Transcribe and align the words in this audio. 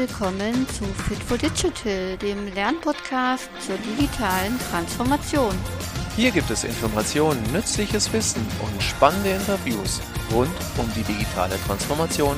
willkommen 0.00 0.66
zu 0.68 0.84
Fit 0.84 1.22
for 1.22 1.36
Digital, 1.36 2.16
dem 2.16 2.46
Lernpodcast 2.54 3.50
zur 3.60 3.76
digitalen 3.76 4.58
Transformation. 4.70 5.54
Hier 6.16 6.30
gibt 6.30 6.50
es 6.50 6.64
Informationen, 6.64 7.42
nützliches 7.52 8.10
Wissen 8.10 8.40
und 8.62 8.82
spannende 8.82 9.28
Interviews 9.32 10.00
rund 10.32 10.48
um 10.78 10.90
die 10.96 11.02
digitale 11.02 11.56
Transformation. 11.66 12.34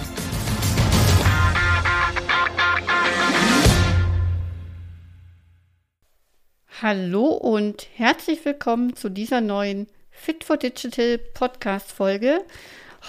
Hallo 6.83 7.27
und 7.27 7.87
herzlich 7.95 8.45
willkommen 8.45 8.97
zu 8.97 9.09
dieser 9.09 9.41
neuen 9.41 9.87
Fit 10.11 10.43
for 10.43 10.57
Digital 10.57 11.19
Podcast 11.19 11.93
Folge. 11.93 12.41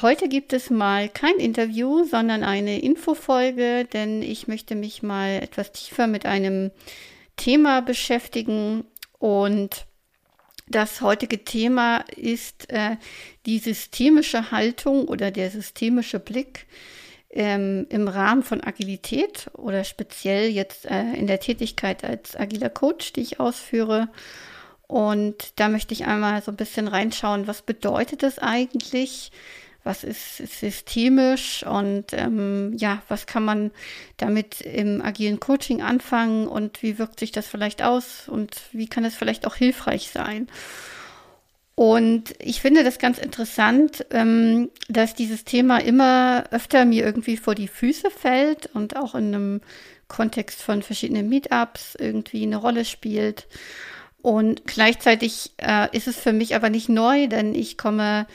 Heute 0.02 0.28
gibt 0.28 0.54
es 0.54 0.70
mal 0.70 1.08
kein 1.08 1.36
Interview, 1.36 2.04
sondern 2.04 2.44
eine 2.44 2.80
Infofolge, 2.82 3.86
denn 3.86 4.24
ich 4.24 4.48
möchte 4.48 4.76
mich 4.76 5.04
mal 5.04 5.40
etwas 5.42 5.72
tiefer 5.72 6.08
mit 6.08 6.26
einem 6.26 6.72
Thema 7.38 7.82
beschäftigen 7.82 8.86
und 9.20 9.86
das 10.68 11.02
heutige 11.02 11.44
Thema 11.44 12.06
ist 12.16 12.72
äh, 12.72 12.98
die 13.46 13.60
systemische 13.60 14.52
Haltung 14.52 15.08
oder 15.08 15.30
der 15.30 15.52
systemische 15.52 16.20
Blick 16.20 16.66
ähm, 17.30 17.86
im 17.90 18.08
Rahmen 18.08 18.44
von 18.44 18.64
Agilität 18.64 19.52
oder 19.54 19.84
speziell 19.84 20.50
jetzt 20.50 20.86
äh, 20.86 21.14
in 21.14 21.28
der 21.28 21.40
Tätigkeit 21.40 22.04
als 22.04 22.36
agiler 22.36 22.70
Coach, 22.70 23.14
die 23.14 23.22
ich 23.22 23.40
ausführe. 23.40 24.10
Und 24.88 25.60
da 25.60 25.70
möchte 25.70 25.94
ich 25.94 26.06
einmal 26.06 26.42
so 26.42 26.52
ein 26.52 26.58
bisschen 26.58 26.88
reinschauen, 26.88 27.48
was 27.48 27.62
bedeutet 27.62 28.24
es 28.24 28.40
eigentlich? 28.40 29.32
Was 29.84 30.04
ist 30.04 30.38
systemisch 30.38 31.66
und 31.66 32.14
ähm, 32.14 32.74
ja, 32.78 33.02
was 33.10 33.26
kann 33.26 33.44
man 33.44 33.72
damit 34.18 34.62
im 34.62 35.02
agilen 35.02 35.40
Coaching 35.40 35.82
anfangen 35.82 36.48
und 36.48 36.82
wie 36.82 37.00
wirkt 37.00 37.20
sich 37.20 37.32
das 37.32 37.48
vielleicht 37.48 37.82
aus 37.82 38.30
und 38.30 38.56
wie 38.72 38.88
kann 38.88 39.04
es 39.04 39.16
vielleicht 39.16 39.46
auch 39.46 39.56
hilfreich 39.56 40.10
sein. 40.10 40.48
Und 41.76 42.36
ich 42.40 42.62
finde 42.62 42.84
das 42.84 43.00
ganz 43.00 43.18
interessant, 43.18 44.06
ähm, 44.12 44.70
dass 44.90 45.16
dieses 45.16 45.44
Thema 45.44 45.80
immer 45.80 46.46
öfter 46.52 46.86
mir 46.86 47.04
irgendwie 47.04 47.36
vor 47.36 47.56
die 47.56 47.68
Füße 47.68 48.12
fällt 48.12 48.68
und 48.74 48.96
auch 48.96 49.16
in 49.16 49.34
einem 49.34 49.62
Kontext 50.08 50.62
von 50.62 50.84
verschiedenen 50.84 51.30
Meetups 51.30 51.96
irgendwie 52.00 52.44
eine 52.44 52.58
Rolle 52.58 52.86
spielt. 52.86 53.48
Und 54.22 54.66
gleichzeitig 54.68 55.52
äh, 55.58 55.96
ist 55.96 56.08
es 56.08 56.18
für 56.18 56.32
mich 56.32 56.56
aber 56.56 56.70
nicht 56.70 56.90
neu, 56.90 57.28
denn 57.28 57.56
ich 57.56 57.78
komme 57.78 58.28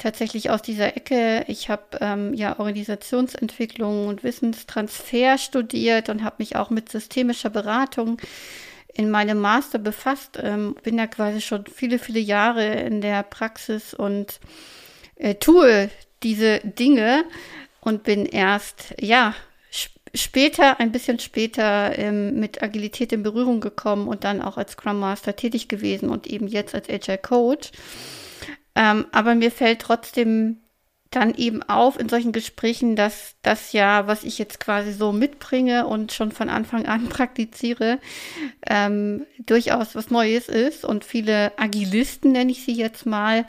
tatsächlich 0.00 0.50
aus 0.50 0.62
dieser 0.62 0.96
Ecke. 0.96 1.44
Ich 1.46 1.68
habe 1.68 1.98
ähm, 2.00 2.34
ja 2.34 2.58
Organisationsentwicklung 2.58 4.08
und 4.08 4.24
Wissenstransfer 4.24 5.38
studiert 5.38 6.08
und 6.08 6.24
habe 6.24 6.36
mich 6.38 6.56
auch 6.56 6.70
mit 6.70 6.90
systemischer 6.90 7.50
Beratung 7.50 8.18
in 8.92 9.10
meinem 9.10 9.38
Master 9.38 9.78
befasst. 9.78 10.38
Ähm, 10.42 10.74
bin 10.82 10.98
ja 10.98 11.06
quasi 11.06 11.40
schon 11.40 11.66
viele, 11.66 11.98
viele 11.98 12.20
Jahre 12.20 12.66
in 12.80 13.00
der 13.00 13.22
Praxis 13.22 13.94
und 13.94 14.40
äh, 15.16 15.36
tue 15.36 15.90
diese 16.22 16.60
Dinge 16.60 17.24
und 17.80 18.02
bin 18.02 18.26
erst, 18.26 18.94
ja, 19.00 19.34
später, 20.14 20.80
ein 20.80 20.92
bisschen 20.92 21.18
später 21.18 21.96
ähm, 21.98 22.38
mit 22.40 22.62
Agilität 22.62 23.12
in 23.12 23.22
Berührung 23.22 23.60
gekommen 23.60 24.08
und 24.08 24.24
dann 24.24 24.42
auch 24.42 24.56
als 24.56 24.72
Scrum 24.72 24.98
Master 24.98 25.36
tätig 25.36 25.68
gewesen 25.68 26.08
und 26.08 26.26
eben 26.26 26.48
jetzt 26.48 26.74
als 26.74 26.88
Agile 26.88 27.18
Coach. 27.18 27.70
Ähm, 28.80 29.04
aber 29.12 29.34
mir 29.34 29.50
fällt 29.50 29.82
trotzdem 29.82 30.56
dann 31.10 31.34
eben 31.34 31.62
auf 31.64 31.98
in 31.98 32.08
solchen 32.08 32.32
Gesprächen, 32.32 32.94
dass 32.94 33.34
das 33.42 33.72
ja, 33.72 34.06
was 34.06 34.22
ich 34.22 34.38
jetzt 34.38 34.60
quasi 34.60 34.92
so 34.92 35.10
mitbringe 35.12 35.86
und 35.86 36.12
schon 36.12 36.30
von 36.32 36.48
Anfang 36.48 36.86
an 36.86 37.08
praktiziere, 37.10 37.98
ähm, 38.66 39.26
durchaus 39.44 39.94
was 39.94 40.10
Neues 40.10 40.48
ist. 40.48 40.84
Und 40.84 41.04
viele 41.04 41.52
Agilisten, 41.58 42.32
nenne 42.32 42.52
ich 42.52 42.64
sie 42.64 42.72
jetzt 42.72 43.04
mal, 43.04 43.44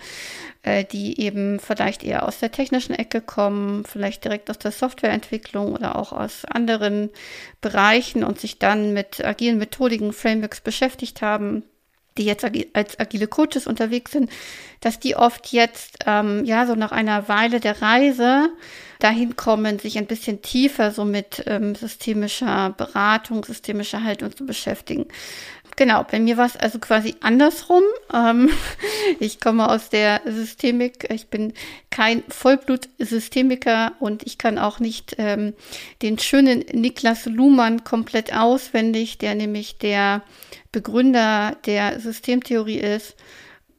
äh, 0.63 0.83
die 0.83 1.21
eben 1.21 1.59
vielleicht 1.59 2.03
eher 2.03 2.27
aus 2.27 2.39
der 2.39 2.51
technischen 2.51 2.95
Ecke 2.95 3.21
kommen, 3.21 3.85
vielleicht 3.85 4.25
direkt 4.25 4.49
aus 4.49 4.57
der 4.57 4.71
Softwareentwicklung 4.71 5.71
oder 5.71 5.95
auch 5.95 6.11
aus 6.11 6.43
anderen 6.45 7.09
Bereichen 7.61 8.23
und 8.25 8.39
sich 8.39 8.59
dann 8.59 8.91
mit 8.91 9.23
agilen 9.23 9.59
Methodiken, 9.59 10.11
Frameworks 10.11 10.59
beschäftigt 10.61 11.21
haben, 11.21 11.63
die 12.17 12.25
jetzt 12.25 12.45
als 12.73 12.99
agile 12.99 13.27
Coaches 13.27 13.67
unterwegs 13.67 14.11
sind, 14.11 14.29
dass 14.81 14.99
die 14.99 15.15
oft 15.15 15.47
jetzt, 15.51 15.99
ähm, 16.05 16.43
ja, 16.45 16.65
so 16.65 16.75
nach 16.75 16.91
einer 16.91 17.29
Weile 17.29 17.59
der 17.59 17.81
Reise 17.81 18.49
dahin 18.99 19.35
kommen, 19.35 19.79
sich 19.79 19.97
ein 19.97 20.07
bisschen 20.07 20.41
tiefer 20.41 20.91
so 20.91 21.05
mit 21.05 21.43
ähm, 21.47 21.75
systemischer 21.75 22.73
Beratung, 22.77 23.43
systemischer 23.43 24.03
Haltung 24.03 24.35
zu 24.35 24.45
beschäftigen. 24.45 25.07
Genau, 25.77 26.03
bei 26.03 26.19
mir 26.19 26.37
war 26.37 26.45
es 26.45 26.57
also 26.57 26.79
quasi 26.79 27.15
andersrum. 27.21 27.83
Ähm, 28.13 28.49
ich 29.19 29.39
komme 29.39 29.69
aus 29.69 29.89
der 29.89 30.21
Systemik. 30.25 31.07
Ich 31.09 31.27
bin 31.27 31.53
kein 31.89 32.23
Vollblut-Systemiker 32.27 33.93
und 33.99 34.23
ich 34.23 34.37
kann 34.37 34.57
auch 34.57 34.79
nicht 34.79 35.15
ähm, 35.17 35.53
den 36.01 36.19
schönen 36.19 36.59
Niklas 36.73 37.25
Luhmann 37.25 37.83
komplett 37.83 38.35
auswendig, 38.35 39.17
der 39.17 39.35
nämlich 39.35 39.77
der 39.77 40.23
Begründer 40.71 41.57
der 41.65 41.99
Systemtheorie 41.99 42.79
ist. 42.79 43.15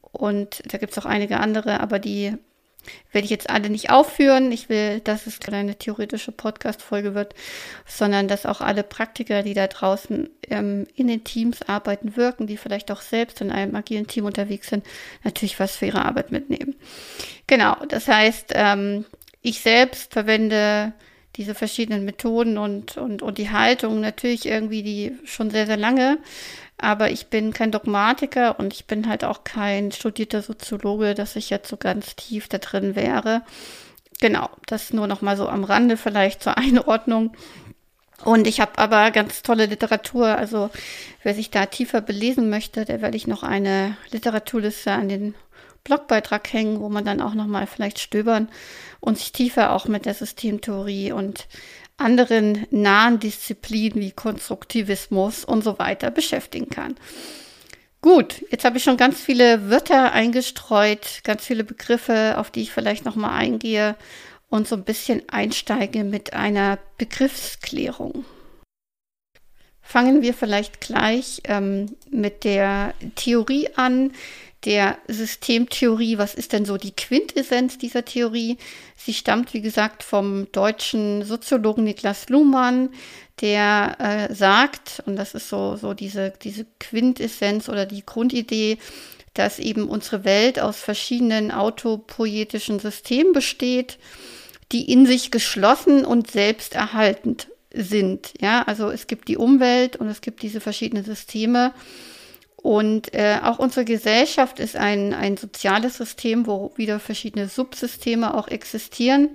Und 0.01 0.61
da 0.71 0.77
gibt 0.77 0.91
es 0.91 0.97
auch 0.99 1.05
einige 1.05 1.39
andere, 1.39 1.79
aber 1.79 1.99
die 1.99 2.37
werde 3.11 3.25
ich 3.25 3.31
jetzt 3.31 3.49
alle 3.49 3.69
nicht 3.69 3.89
aufführen. 3.89 4.51
Ich 4.51 4.69
will, 4.69 4.99
dass 4.99 5.27
es 5.27 5.39
keine 5.39 5.75
theoretische 5.77 6.31
Podcast-Folge 6.31 7.15
wird, 7.15 7.33
sondern 7.85 8.27
dass 8.27 8.45
auch 8.45 8.61
alle 8.61 8.83
Praktiker, 8.83 9.43
die 9.43 9.53
da 9.53 9.67
draußen 9.67 10.29
ähm, 10.49 10.87
in 10.95 11.07
den 11.07 11.23
Teams 11.23 11.61
arbeiten, 11.61 12.15
wirken, 12.15 12.47
die 12.47 12.57
vielleicht 12.57 12.91
auch 12.91 13.01
selbst 13.01 13.41
in 13.41 13.51
einem 13.51 13.75
agilen 13.75 14.07
Team 14.07 14.25
unterwegs 14.25 14.67
sind, 14.69 14.85
natürlich 15.23 15.59
was 15.59 15.77
für 15.77 15.85
ihre 15.85 16.05
Arbeit 16.05 16.31
mitnehmen. 16.31 16.75
Genau, 17.47 17.75
das 17.87 18.07
heißt, 18.07 18.51
ähm, 18.53 19.05
ich 19.41 19.61
selbst 19.61 20.13
verwende 20.13 20.93
diese 21.35 21.55
verschiedenen 21.55 22.05
Methoden 22.05 22.57
und, 22.57 22.97
und, 22.97 23.21
und 23.21 23.37
die 23.37 23.49
Haltung 23.49 24.01
natürlich 24.01 24.45
irgendwie 24.45 24.83
die 24.83 25.17
schon 25.25 25.49
sehr, 25.49 25.65
sehr 25.65 25.77
lange. 25.77 26.19
Aber 26.77 27.09
ich 27.11 27.27
bin 27.27 27.53
kein 27.53 27.71
Dogmatiker 27.71 28.59
und 28.59 28.73
ich 28.73 28.85
bin 28.85 29.07
halt 29.07 29.23
auch 29.23 29.43
kein 29.43 29.91
studierter 29.91 30.41
Soziologe, 30.41 31.13
dass 31.13 31.35
ich 31.35 31.49
jetzt 31.49 31.69
so 31.69 31.77
ganz 31.77 32.15
tief 32.15 32.49
da 32.49 32.57
drin 32.57 32.95
wäre. 32.95 33.41
Genau, 34.19 34.49
das 34.67 34.93
nur 34.93 35.07
noch 35.07 35.21
mal 35.21 35.37
so 35.37 35.47
am 35.47 35.63
Rande 35.63 35.97
vielleicht 35.97 36.43
zur 36.43 36.57
Einordnung. 36.57 37.35
Und 38.23 38.47
ich 38.47 38.61
habe 38.61 38.77
aber 38.77 39.11
ganz 39.11 39.41
tolle 39.43 39.65
Literatur. 39.65 40.27
Also 40.27 40.69
wer 41.23 41.33
sich 41.33 41.51
da 41.51 41.65
tiefer 41.65 42.01
belesen 42.01 42.49
möchte, 42.49 42.85
der 42.85 43.01
werde 43.01 43.17
ich 43.17 43.27
noch 43.27 43.43
eine 43.43 43.97
Literaturliste 44.11 44.91
an 44.91 45.09
den 45.09 45.35
Blogbeitrag 45.83 46.51
hängen, 46.51 46.79
wo 46.79 46.89
man 46.89 47.05
dann 47.05 47.21
auch 47.21 47.33
noch 47.33 47.47
mal 47.47 47.67
vielleicht 47.67 47.99
stöbern 47.99 48.49
und 48.99 49.17
sich 49.17 49.31
tiefer 49.31 49.73
auch 49.73 49.87
mit 49.87 50.05
der 50.05 50.13
Systemtheorie 50.13 51.11
und 51.11 51.47
anderen 51.97 52.65
nahen 52.71 53.19
Disziplinen 53.19 54.01
wie 54.01 54.11
Konstruktivismus 54.11 55.45
und 55.45 55.63
so 55.63 55.77
weiter 55.79 56.11
beschäftigen 56.11 56.69
kann. 56.69 56.95
Gut, 58.01 58.43
jetzt 58.49 58.65
habe 58.65 58.77
ich 58.77 58.83
schon 58.83 58.97
ganz 58.97 59.21
viele 59.21 59.69
Wörter 59.69 60.11
eingestreut, 60.11 61.21
ganz 61.23 61.45
viele 61.45 61.63
Begriffe, 61.63 62.37
auf 62.37 62.51
die 62.51 62.63
ich 62.63 62.71
vielleicht 62.71 63.05
noch 63.05 63.15
mal 63.15 63.33
eingehe 63.33 63.95
und 64.49 64.67
so 64.67 64.75
ein 64.75 64.83
bisschen 64.83 65.23
einsteige 65.29 66.03
mit 66.03 66.33
einer 66.33 66.79
Begriffsklärung. 66.97 68.25
Fangen 69.81 70.21
wir 70.21 70.33
vielleicht 70.33 70.81
gleich 70.81 71.41
ähm, 71.45 71.95
mit 72.09 72.43
der 72.43 72.93
Theorie 73.15 73.69
an, 73.75 74.11
der 74.65 74.97
Systemtheorie. 75.07 76.17
Was 76.17 76.33
ist 76.33 76.53
denn 76.53 76.65
so 76.65 76.77
die 76.77 76.95
Quintessenz 76.95 77.77
dieser 77.77 78.05
Theorie? 78.05 78.57
Sie 78.97 79.13
stammt, 79.13 79.53
wie 79.53 79.61
gesagt, 79.61 80.03
vom 80.03 80.51
deutschen 80.51 81.23
Soziologen 81.23 81.83
Niklas 81.83 82.29
Luhmann, 82.29 82.89
der 83.41 83.97
äh, 83.99 84.33
sagt, 84.33 85.03
und 85.05 85.15
das 85.15 85.33
ist 85.33 85.49
so, 85.49 85.75
so 85.75 85.93
diese, 85.93 86.33
diese 86.41 86.65
Quintessenz 86.79 87.67
oder 87.67 87.85
die 87.85 88.05
Grundidee, 88.05 88.77
dass 89.33 89.59
eben 89.59 89.87
unsere 89.87 90.23
Welt 90.23 90.59
aus 90.59 90.77
verschiedenen 90.77 91.51
autopoietischen 91.51 92.79
Systemen 92.79 93.33
besteht, 93.33 93.97
die 94.71 94.91
in 94.91 95.05
sich 95.05 95.31
geschlossen 95.31 96.05
und 96.05 96.29
selbsterhaltend 96.29 97.47
sind. 97.73 98.33
Ja, 98.39 98.61
also 98.63 98.89
es 98.89 99.07
gibt 99.07 99.27
die 99.27 99.37
Umwelt 99.37 99.95
und 99.95 100.07
es 100.07 100.21
gibt 100.21 100.43
diese 100.43 100.61
verschiedenen 100.61 101.03
Systeme 101.03 101.73
und 102.63 103.13
äh, 103.13 103.39
auch 103.43 103.59
unsere 103.59 103.83
Gesellschaft 103.83 104.57
ist 104.57 104.77
ein, 104.77 105.13
ein 105.13 105.35
soziales 105.35 105.97
System, 105.97 106.47
wo 106.47 106.71
wieder 106.77 107.01
verschiedene 107.01 107.49
Subsysteme 107.49 108.33
auch 108.33 108.47
existieren. 108.47 109.31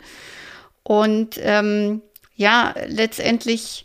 Und 0.83 1.39
ähm, 1.43 2.01
ja, 2.37 2.75
letztendlich 2.87 3.85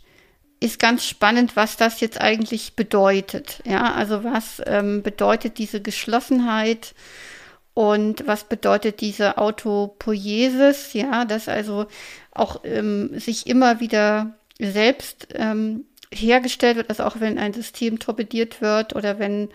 ist 0.60 0.78
ganz 0.78 1.04
spannend, 1.04 1.56
was 1.56 1.76
das 1.76 2.00
jetzt 2.00 2.18
eigentlich 2.22 2.74
bedeutet. 2.74 3.60
Ja, 3.66 3.92
also 3.92 4.24
was 4.24 4.62
ähm, 4.64 5.02
bedeutet 5.02 5.58
diese 5.58 5.82
Geschlossenheit 5.82 6.94
und 7.74 8.26
was 8.26 8.44
bedeutet 8.44 9.02
diese 9.02 9.36
Autopoiesis? 9.36 10.94
Ja, 10.94 11.26
dass 11.26 11.48
also 11.48 11.84
auch 12.32 12.62
ähm, 12.64 13.10
sich 13.20 13.46
immer 13.46 13.80
wieder 13.80 14.38
selbst 14.58 15.28
ähm, 15.34 15.84
hergestellt 16.14 16.76
wird, 16.76 16.90
also 16.90 17.04
auch 17.04 17.20
wenn 17.20 17.38
ein 17.38 17.52
System 17.52 17.98
torpediert 17.98 18.60
wird 18.60 18.94
oder 18.94 19.18
wenn 19.18 19.48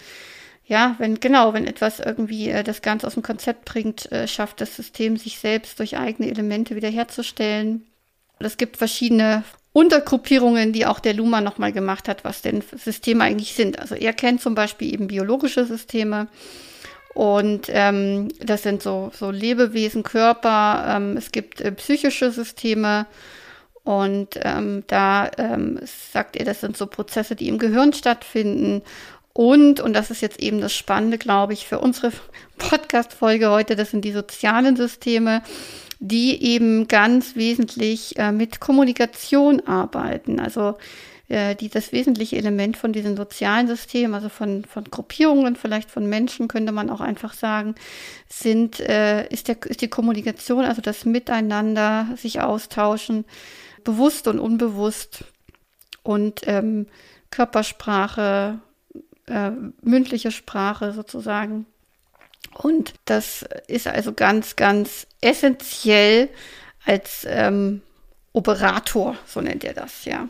ja, 0.65 0.95
wenn 0.99 1.19
genau, 1.19 1.53
wenn 1.53 1.65
etwas 1.65 1.99
irgendwie 1.99 2.49
äh, 2.49 2.63
das 2.63 2.83
Ganze 2.83 3.07
aus 3.07 3.15
dem 3.15 3.23
Konzept 3.23 3.65
bringt, 3.65 4.11
äh, 4.11 4.27
schafft 4.27 4.61
das 4.61 4.75
System 4.75 5.17
sich 5.17 5.39
selbst 5.39 5.79
durch 5.79 5.97
eigene 5.97 6.29
Elemente 6.29 6.75
wiederherzustellen. 6.75 7.87
Es 8.37 8.55
gibt 8.55 8.77
verschiedene 8.77 9.43
Untergruppierungen, 9.73 10.71
die 10.71 10.85
auch 10.85 10.99
der 10.99 11.15
Luma 11.15 11.41
nochmal 11.41 11.71
gemacht 11.71 12.07
hat, 12.07 12.23
was 12.23 12.43
denn 12.43 12.63
Systeme 12.75 13.23
eigentlich 13.23 13.55
sind. 13.55 13.79
Also 13.79 13.95
er 13.95 14.13
kennt 14.13 14.41
zum 14.41 14.53
Beispiel 14.53 14.93
eben 14.93 15.07
biologische 15.07 15.65
Systeme 15.65 16.27
und 17.13 17.67
ähm, 17.69 18.29
das 18.39 18.63
sind 18.63 18.83
so, 18.83 19.11
so 19.13 19.31
Lebewesen, 19.31 20.03
Körper. 20.03 20.85
Ähm, 20.87 21.17
es 21.17 21.31
gibt 21.31 21.61
äh, 21.61 21.71
psychische 21.71 22.31
Systeme 22.31 23.07
und 23.89 24.39
ähm, 24.43 24.83
da 24.85 25.31
ähm, 25.39 25.79
sagt 25.83 26.35
er, 26.35 26.45
das 26.45 26.61
sind 26.61 26.77
so 26.77 26.85
Prozesse, 26.85 27.35
die 27.35 27.47
im 27.47 27.57
Gehirn 27.57 27.91
stattfinden. 27.91 28.83
Und, 29.33 29.79
und 29.79 29.93
das 29.93 30.11
ist 30.11 30.21
jetzt 30.21 30.39
eben 30.39 30.61
das 30.61 30.75
Spannende, 30.75 31.17
glaube 31.17 31.53
ich, 31.53 31.65
für 31.65 31.79
unsere 31.79 32.11
Podcast-Folge 32.59 33.49
heute, 33.49 33.75
das 33.75 33.89
sind 33.89 34.05
die 34.05 34.11
sozialen 34.11 34.75
Systeme, 34.75 35.41
die 35.99 36.39
eben 36.39 36.87
ganz 36.87 37.35
wesentlich 37.35 38.15
äh, 38.19 38.31
mit 38.31 38.59
Kommunikation 38.59 39.59
arbeiten. 39.61 40.39
Also 40.39 40.77
äh, 41.27 41.55
die, 41.55 41.69
das 41.69 41.91
wesentliche 41.91 42.35
Element 42.35 42.77
von 42.77 42.93
diesen 42.93 43.17
sozialen 43.17 43.65
Systemen, 43.65 44.13
also 44.13 44.29
von, 44.29 44.65
von 44.65 44.83
Gruppierungen, 44.83 45.55
vielleicht 45.55 45.89
von 45.89 46.05
Menschen, 46.05 46.47
könnte 46.47 46.73
man 46.73 46.91
auch 46.91 47.01
einfach 47.01 47.33
sagen, 47.33 47.73
sind, 48.27 48.81
äh, 48.81 49.27
ist, 49.29 49.47
der, 49.47 49.57
ist 49.65 49.81
die 49.81 49.87
Kommunikation, 49.87 50.63
also 50.63 50.79
das 50.79 51.05
Miteinander, 51.05 52.07
sich 52.17 52.39
austauschen, 52.39 53.25
bewusst 53.83 54.27
und 54.27 54.39
unbewusst 54.39 55.25
und 56.03 56.41
ähm, 56.45 56.87
Körpersprache, 57.31 58.59
äh, 59.27 59.51
mündliche 59.81 60.31
Sprache 60.31 60.93
sozusagen. 60.93 61.65
Und 62.53 62.93
das 63.05 63.45
ist 63.67 63.87
also 63.87 64.13
ganz, 64.13 64.55
ganz 64.55 65.07
essentiell 65.21 66.29
als 66.85 67.25
ähm, 67.27 67.81
Operator, 68.33 69.15
so 69.25 69.41
nennt 69.41 69.63
er 69.63 69.73
das, 69.73 70.05
ja. 70.05 70.27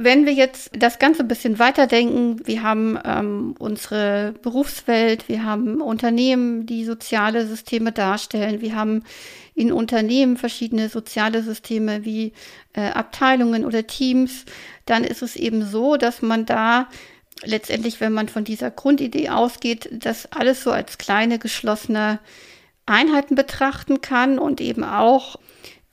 Wenn 0.00 0.26
wir 0.26 0.32
jetzt 0.32 0.70
das 0.78 1.00
Ganze 1.00 1.22
ein 1.22 1.28
bisschen 1.28 1.58
weiterdenken, 1.58 2.46
wir 2.46 2.62
haben 2.62 2.96
ähm, 3.04 3.56
unsere 3.58 4.32
Berufswelt, 4.42 5.28
wir 5.28 5.42
haben 5.42 5.80
Unternehmen, 5.80 6.66
die 6.66 6.84
soziale 6.84 7.44
Systeme 7.44 7.90
darstellen, 7.90 8.60
wir 8.60 8.76
haben 8.76 9.02
in 9.56 9.72
Unternehmen 9.72 10.36
verschiedene 10.36 10.88
soziale 10.88 11.42
Systeme 11.42 12.04
wie 12.04 12.32
äh, 12.74 12.90
Abteilungen 12.90 13.64
oder 13.64 13.88
Teams, 13.88 14.44
dann 14.86 15.02
ist 15.02 15.22
es 15.22 15.34
eben 15.34 15.66
so, 15.66 15.96
dass 15.96 16.22
man 16.22 16.46
da 16.46 16.86
letztendlich, 17.42 18.00
wenn 18.00 18.12
man 18.12 18.28
von 18.28 18.44
dieser 18.44 18.70
Grundidee 18.70 19.30
ausgeht, 19.30 19.88
das 19.90 20.30
alles 20.30 20.62
so 20.62 20.70
als 20.70 20.98
kleine 20.98 21.40
geschlossene 21.40 22.20
Einheiten 22.86 23.34
betrachten 23.34 24.00
kann 24.00 24.38
und 24.38 24.60
eben 24.60 24.84
auch 24.84 25.40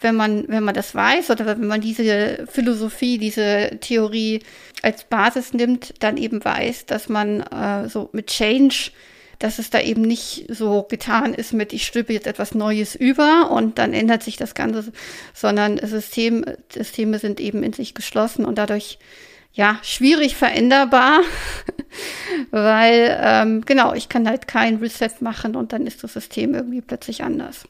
wenn 0.06 0.16
man, 0.16 0.46
wenn 0.48 0.64
man 0.64 0.76
das 0.76 0.94
weiß 0.94 1.32
oder 1.32 1.48
wenn 1.48 1.66
man 1.66 1.82
diese 1.82 2.46
Philosophie, 2.50 3.18
diese 3.18 3.72
Theorie 3.82 4.42
als 4.84 5.04
Basis 5.04 5.54
nimmt, 5.54 5.96
dann 6.00 6.16
eben 6.16 6.46
weiß, 6.46 6.86
dass 6.86 7.10
man 7.10 7.42
äh, 7.42 7.90
so 7.90 8.10
mit 8.14 8.28
Change, 8.28 8.92
dass 9.40 9.58
es 9.58 9.72
da 9.72 9.82
eben 9.82 10.04
nicht 10.04 10.46
so 10.48 10.84
getan 10.84 11.34
ist 11.34 11.54
mit, 11.54 11.74
ich 11.74 11.88
stülpe 11.88 12.14
jetzt 12.14 12.28
etwas 12.28 12.54
Neues 12.54 12.96
über 12.96 13.50
und 13.52 13.80
dann 13.80 13.94
ändert 13.94 14.22
sich 14.22 14.38
das 14.38 14.54
Ganze, 14.54 14.94
sondern 15.34 15.80
System, 15.80 16.46
Systeme 16.72 17.18
sind 17.18 17.40
eben 17.40 17.64
in 17.64 17.74
sich 17.74 17.96
geschlossen 17.96 18.46
und 18.46 18.60
dadurch 18.60 19.00
ja, 19.54 19.80
schwierig 19.82 20.36
veränderbar, 20.36 21.22
weil 22.52 23.18
ähm, 23.22 23.64
genau, 23.66 23.94
ich 23.94 24.08
kann 24.08 24.28
halt 24.28 24.48
kein 24.48 24.78
Reset 24.78 25.22
machen 25.22 25.56
und 25.56 25.74
dann 25.74 25.88
ist 25.88 26.04
das 26.04 26.14
System 26.14 26.54
irgendwie 26.54 26.82
plötzlich 26.82 27.24
anders. 27.24 27.66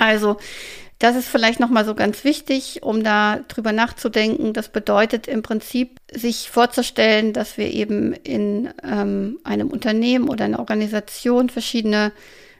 Also, 0.00 0.38
das 0.98 1.14
ist 1.14 1.28
vielleicht 1.28 1.60
nochmal 1.60 1.84
so 1.84 1.94
ganz 1.94 2.24
wichtig, 2.24 2.82
um 2.82 3.04
da 3.04 3.40
drüber 3.48 3.72
nachzudenken. 3.72 4.52
Das 4.52 4.70
bedeutet 4.70 5.28
im 5.28 5.42
Prinzip, 5.42 5.98
sich 6.12 6.50
vorzustellen, 6.50 7.32
dass 7.32 7.58
wir 7.58 7.70
eben 7.70 8.12
in 8.12 8.70
ähm, 8.82 9.38
einem 9.44 9.68
Unternehmen 9.68 10.28
oder 10.28 10.46
einer 10.46 10.58
Organisation 10.58 11.48
verschiedene 11.50 12.12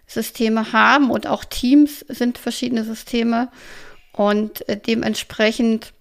Systeme 0.06 0.72
haben 0.72 1.10
und 1.10 1.26
auch 1.26 1.44
Teams 1.44 2.00
sind 2.08 2.36
verschiedene 2.38 2.84
Systeme 2.84 3.48
und 4.12 4.68
äh, 4.68 4.76
dementsprechend 4.76 5.92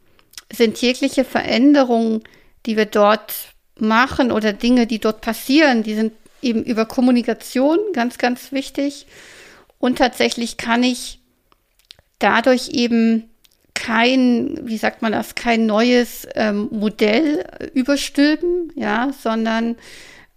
sind 0.51 0.81
jegliche 0.81 1.23
Veränderungen, 1.23 2.23
die 2.65 2.75
wir 2.75 2.85
dort 2.85 3.33
machen 3.77 4.31
oder 4.31 4.51
Dinge, 4.51 4.87
die 4.87 4.99
dort 4.99 5.21
passieren, 5.21 5.83
die 5.83 5.95
sind 5.95 6.13
eben 6.41 6.63
über 6.63 6.85
Kommunikation 6.85 7.77
ganz, 7.93 8.17
ganz 8.17 8.51
wichtig. 8.51 9.05
Und 9.77 9.97
tatsächlich 9.97 10.57
kann 10.57 10.83
ich 10.83 11.18
dadurch 12.19 12.69
eben 12.69 13.29
kein, 13.73 14.59
wie 14.63 14.77
sagt 14.77 15.01
man 15.01 15.11
das, 15.11 15.35
kein 15.35 15.65
neues 15.65 16.27
ähm, 16.35 16.67
Modell 16.71 17.45
überstülpen, 17.73 18.71
ja, 18.75 19.11
sondern 19.17 19.77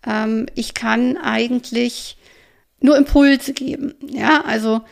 ähm, 0.06 0.46
ich 0.54 0.74
kann 0.74 1.16
eigentlich 1.16 2.16
nur 2.80 2.96
Impulse 2.96 3.52
geben, 3.52 3.94
ja, 4.08 4.42
also 4.42 4.82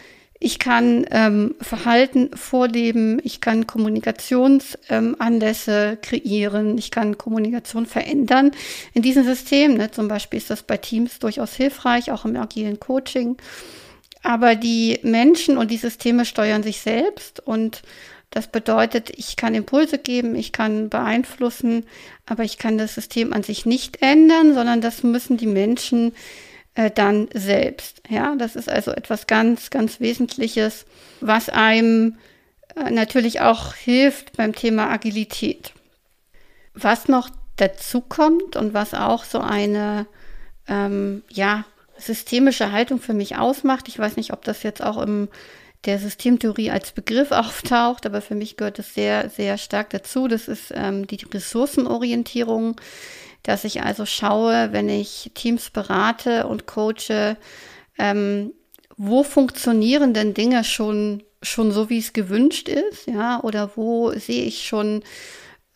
ich 0.43 0.59
kann 0.59 1.05
ähm, 1.11 1.55
Verhalten 1.61 2.31
vorleben, 2.35 3.21
ich 3.23 3.43
kann 3.43 3.67
Kommunikationsanlässe 3.67 5.91
ähm, 5.91 5.99
kreieren, 6.01 6.79
ich 6.79 6.91
kann 6.91 7.19
Kommunikation 7.19 7.85
verändern 7.85 8.53
in 8.95 9.03
diesem 9.03 9.25
System. 9.25 9.75
Ne? 9.75 9.91
Zum 9.91 10.09
Beispiel 10.09 10.39
ist 10.39 10.49
das 10.49 10.63
bei 10.63 10.79
Teams 10.79 11.19
durchaus 11.19 11.55
hilfreich, 11.55 12.11
auch 12.11 12.25
im 12.25 12.37
agilen 12.37 12.81
Coaching. 12.81 13.37
Aber 14.23 14.55
die 14.55 15.01
Menschen 15.03 15.57
und 15.57 15.71
die 15.71 15.77
Systeme 15.77 16.25
steuern 16.25 16.63
sich 16.63 16.81
selbst 16.81 17.41
und 17.41 17.83
das 18.31 18.47
bedeutet, 18.47 19.11
ich 19.11 19.35
kann 19.35 19.57
Impulse 19.57 19.99
geben, 19.99 20.37
ich 20.37 20.53
kann 20.53 20.89
beeinflussen, 20.89 21.85
aber 22.27 22.45
ich 22.45 22.59
kann 22.59 22.79
das 22.79 22.95
System 22.95 23.33
an 23.33 23.43
sich 23.43 23.67
nicht 23.67 24.03
ändern, 24.03 24.55
sondern 24.55 24.81
das 24.81 25.03
müssen 25.03 25.37
die 25.37 25.49
Menschen 25.49 26.13
äh, 26.77 26.93
dann 26.93 27.29
selbst. 27.35 28.03
Ja, 28.09 28.37
das 28.37 28.55
ist 28.55 28.69
also 28.69 28.93
etwas 28.93 29.27
ganz, 29.27 29.71
ganz 29.71 29.99
Wesentliches, 29.99 30.87
was 31.21 31.49
einem 31.49 32.19
äh, 32.77 32.91
natürlich 32.93 33.41
auch 33.41 33.75
hilft 33.75 34.37
beim 34.37 34.55
Thema 34.55 34.91
Agilität. 34.91 35.73
Was 36.73 37.09
noch 37.09 37.31
dazu 37.57 38.01
kommt 38.01 38.55
und 38.55 38.75
was 38.75 38.95
auch 38.95 39.25
so 39.25 39.41
eine, 39.41 40.07
ähm, 40.69 41.25
ja, 41.29 41.65
systemische 42.01 42.73
Haltung 42.73 43.01
für 43.01 43.15
mich 43.15 43.37
ausmacht. 43.37 43.89
Ich 43.89 43.99
weiß 43.99 44.17
nicht, 44.17 44.33
ob 44.33 44.45
das 44.45 44.63
jetzt 44.63 44.83
auch 44.83 45.01
im 45.01 45.29
der 45.87 45.99
Systemtheorie 45.99 46.71
als 46.71 46.93
Begriff 46.93 47.31
auftaucht, 47.33 48.05
aber 48.05 48.21
für 48.21 48.35
mich 48.35 48.57
gehört 48.57 48.79
es 48.79 48.95
sehr, 48.95 49.31
sehr 49.31 49.57
stark 49.57 49.91
dazu. 49.91 50.29
Das 50.29 50.49
ist 50.49 50.73
ähm, 50.75 51.07
die 51.07 51.25
Ressourcenorientierung 51.33 52.77
dass 53.43 53.65
ich 53.65 53.83
also 53.83 54.07
schaue, 54.07 54.73
wenn 54.73 54.89
ich 54.89 55.31
Teams 55.35 55.71
berate 55.71 56.47
und 56.47 56.67
coache, 56.67 57.37
ähm, 57.99 58.53
wo 58.97 59.23
funktionieren 59.23 60.13
denn 60.13 60.35
Dinge 60.35 60.63
schon, 60.65 61.23
schon 61.43 61.73
so, 61.73 61.89
wie 61.89 61.99
es 61.99 62.13
gewünscht 62.13 62.69
ist, 62.69 63.07
ja, 63.07 63.43
oder 63.43 63.71
wo 63.77 64.13
sehe 64.13 64.45
ich 64.45 64.67
schon 64.67 65.03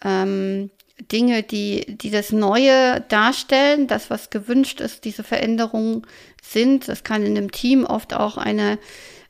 ähm, 0.04 0.70
Dinge, 1.00 1.42
die, 1.42 1.84
die 1.88 2.10
das 2.10 2.32
Neue 2.32 3.00
darstellen, 3.08 3.86
das, 3.86 4.10
was 4.10 4.30
gewünscht 4.30 4.80
ist, 4.80 5.04
diese 5.04 5.24
Veränderungen 5.24 6.02
sind. 6.42 6.88
Das 6.88 7.04
kann 7.04 7.24
in 7.24 7.36
einem 7.36 7.50
Team 7.50 7.84
oft 7.84 8.14
auch 8.14 8.36
eine, 8.36 8.78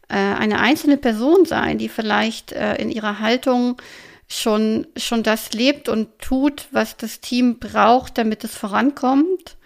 äh, 0.08 0.16
eine 0.16 0.60
einzelne 0.60 0.96
Person 0.96 1.46
sein, 1.46 1.78
die 1.78 1.88
vielleicht 1.88 2.52
äh, 2.52 2.76
in 2.76 2.90
ihrer 2.90 3.20
Haltung 3.20 3.80
schon, 4.28 4.86
schon 4.96 5.22
das 5.22 5.52
lebt 5.52 5.88
und 5.88 6.18
tut, 6.18 6.66
was 6.72 6.96
das 6.96 7.20
Team 7.20 7.58
braucht, 7.58 8.18
damit 8.18 8.44
es 8.44 8.54
vorankommt? 8.54 9.56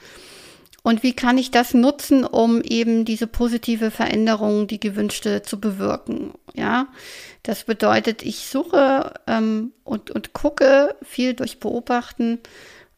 Und 0.88 1.02
wie 1.02 1.12
kann 1.12 1.36
ich 1.36 1.50
das 1.50 1.74
nutzen, 1.74 2.24
um 2.24 2.62
eben 2.62 3.04
diese 3.04 3.26
positive 3.26 3.90
Veränderung, 3.90 4.66
die 4.68 4.80
gewünschte, 4.80 5.42
zu 5.42 5.60
bewirken? 5.60 6.32
Ja, 6.54 6.86
das 7.42 7.64
bedeutet, 7.64 8.22
ich 8.22 8.46
suche 8.46 9.12
ähm, 9.26 9.72
und, 9.84 10.10
und 10.10 10.32
gucke 10.32 10.96
viel 11.02 11.34
durch 11.34 11.60
Beobachten, 11.60 12.38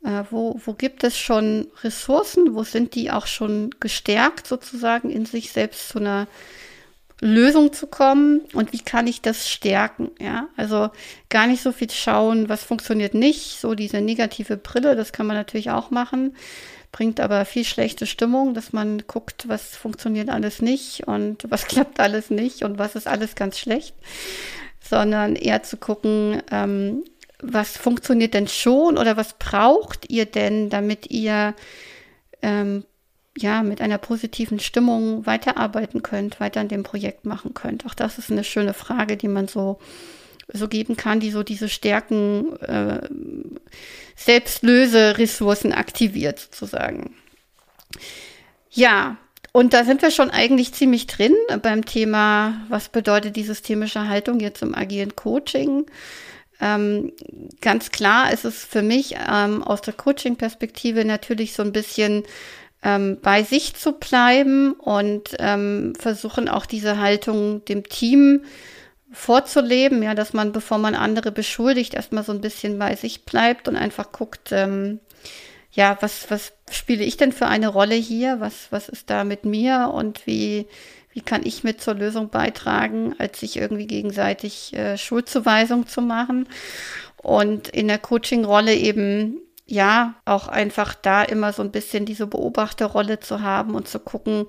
äh, 0.04 0.22
wo, 0.30 0.60
wo 0.64 0.74
gibt 0.74 1.02
es 1.02 1.18
schon 1.18 1.66
Ressourcen, 1.82 2.54
wo 2.54 2.62
sind 2.62 2.94
die 2.94 3.10
auch 3.10 3.26
schon 3.26 3.70
gestärkt 3.80 4.46
sozusagen 4.46 5.10
in 5.10 5.26
sich 5.26 5.50
selbst 5.50 5.88
zu 5.88 5.98
einer 5.98 6.28
Lösung 7.20 7.72
zu 7.72 7.88
kommen 7.88 8.42
und 8.54 8.72
wie 8.72 8.78
kann 8.78 9.08
ich 9.08 9.20
das 9.20 9.50
stärken, 9.50 10.12
ja? 10.20 10.46
Also 10.56 10.90
gar 11.28 11.48
nicht 11.48 11.60
so 11.60 11.72
viel 11.72 11.90
schauen, 11.90 12.48
was 12.48 12.62
funktioniert 12.62 13.14
nicht, 13.14 13.58
so 13.58 13.74
diese 13.74 14.00
negative 14.00 14.56
Brille, 14.56 14.94
das 14.94 15.12
kann 15.12 15.26
man 15.26 15.36
natürlich 15.36 15.70
auch 15.70 15.90
machen, 15.90 16.36
bringt 16.92 17.20
aber 17.20 17.44
viel 17.44 17.64
schlechte 17.64 18.06
Stimmung, 18.06 18.54
dass 18.54 18.72
man 18.72 19.04
guckt, 19.06 19.48
was 19.48 19.76
funktioniert 19.76 20.28
alles 20.28 20.60
nicht 20.60 21.06
und 21.06 21.46
was 21.50 21.66
klappt 21.66 22.00
alles 22.00 22.30
nicht 22.30 22.62
und 22.62 22.78
was 22.78 22.96
ist 22.96 23.06
alles 23.06 23.34
ganz 23.34 23.58
schlecht. 23.58 23.94
sondern 24.82 25.36
eher 25.36 25.62
zu 25.62 25.76
gucken, 25.76 26.42
ähm, 26.50 27.04
was 27.42 27.76
funktioniert 27.76 28.34
denn 28.34 28.48
schon 28.48 28.98
oder 28.98 29.16
was 29.16 29.34
braucht 29.34 30.10
ihr 30.10 30.26
denn, 30.26 30.68
damit 30.68 31.10
ihr 31.10 31.54
ähm, 32.42 32.84
ja 33.36 33.62
mit 33.62 33.80
einer 33.80 33.98
positiven 33.98 34.58
Stimmung 34.58 35.26
weiterarbeiten 35.26 36.02
könnt, 36.02 36.40
weiter 36.40 36.60
an 36.60 36.68
dem 36.68 36.82
Projekt 36.82 37.24
machen 37.24 37.54
könnt. 37.54 37.86
Auch 37.86 37.94
das 37.94 38.18
ist 38.18 38.30
eine 38.30 38.44
schöne 38.44 38.74
Frage, 38.74 39.16
die 39.16 39.28
man 39.28 39.48
so 39.48 39.78
so 40.52 40.68
geben 40.68 40.96
kann, 40.96 41.20
die 41.20 41.30
so 41.30 41.42
diese 41.42 41.68
Stärken 41.68 42.56
äh, 42.60 43.08
selbstlöse 44.16 45.18
Ressourcen 45.18 45.72
aktiviert 45.72 46.38
sozusagen. 46.38 47.14
Ja, 48.70 49.16
und 49.52 49.74
da 49.74 49.84
sind 49.84 50.02
wir 50.02 50.10
schon 50.10 50.30
eigentlich 50.30 50.74
ziemlich 50.74 51.06
drin 51.06 51.34
beim 51.62 51.84
Thema, 51.84 52.60
was 52.68 52.88
bedeutet 52.88 53.36
die 53.36 53.42
systemische 53.42 54.08
Haltung 54.08 54.38
jetzt 54.38 54.62
im 54.62 54.74
agilen 54.74 55.16
Coaching. 55.16 55.86
Ähm, 56.60 57.12
ganz 57.60 57.90
klar 57.90 58.32
ist 58.32 58.44
es 58.44 58.64
für 58.64 58.82
mich 58.82 59.16
ähm, 59.28 59.62
aus 59.62 59.80
der 59.80 59.94
Coaching-Perspektive 59.94 61.04
natürlich 61.04 61.54
so 61.54 61.62
ein 61.62 61.72
bisschen 61.72 62.24
ähm, 62.82 63.18
bei 63.22 63.42
sich 63.42 63.74
zu 63.74 63.92
bleiben 63.92 64.72
und 64.72 65.36
ähm, 65.38 65.94
versuchen 65.98 66.48
auch 66.48 66.66
diese 66.66 66.98
Haltung 66.98 67.64
dem 67.64 67.84
Team 67.84 68.42
vorzuleben, 69.12 70.02
ja, 70.02 70.14
dass 70.14 70.32
man, 70.32 70.52
bevor 70.52 70.78
man 70.78 70.94
andere 70.94 71.32
beschuldigt, 71.32 71.94
erstmal 71.94 72.24
so 72.24 72.32
ein 72.32 72.40
bisschen 72.40 72.78
bei 72.78 72.94
sich 72.96 73.24
bleibt 73.24 73.68
und 73.68 73.76
einfach 73.76 74.12
guckt, 74.12 74.52
ähm, 74.52 75.00
ja, 75.72 75.96
was, 76.00 76.30
was 76.30 76.52
spiele 76.70 77.04
ich 77.04 77.16
denn 77.16 77.32
für 77.32 77.46
eine 77.46 77.68
Rolle 77.68 77.94
hier? 77.94 78.40
Was, 78.40 78.68
was 78.70 78.88
ist 78.88 79.10
da 79.10 79.24
mit 79.24 79.44
mir 79.44 79.90
und 79.92 80.26
wie, 80.26 80.66
wie 81.12 81.20
kann 81.20 81.44
ich 81.44 81.64
mit 81.64 81.80
zur 81.80 81.94
Lösung 81.94 82.28
beitragen, 82.28 83.14
als 83.18 83.40
sich 83.40 83.56
irgendwie 83.56 83.86
gegenseitig 83.86 84.74
äh, 84.74 84.96
Schuldzuweisung 84.96 85.86
zu 85.86 86.02
machen? 86.02 86.48
Und 87.16 87.68
in 87.68 87.88
der 87.88 87.98
Coaching-Rolle 87.98 88.74
eben, 88.74 89.40
ja, 89.66 90.14
auch 90.24 90.48
einfach 90.48 90.94
da 90.94 91.22
immer 91.22 91.52
so 91.52 91.62
ein 91.62 91.70
bisschen 91.70 92.04
diese 92.06 92.26
Beobachterrolle 92.26 93.20
zu 93.20 93.42
haben 93.42 93.74
und 93.74 93.86
zu 93.86 94.00
gucken, 94.00 94.46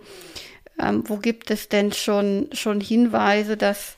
ähm, 0.80 1.04
wo 1.06 1.18
gibt 1.18 1.52
es 1.52 1.70
denn 1.70 1.92
schon, 1.92 2.50
schon 2.54 2.82
Hinweise, 2.82 3.58
dass, 3.58 3.98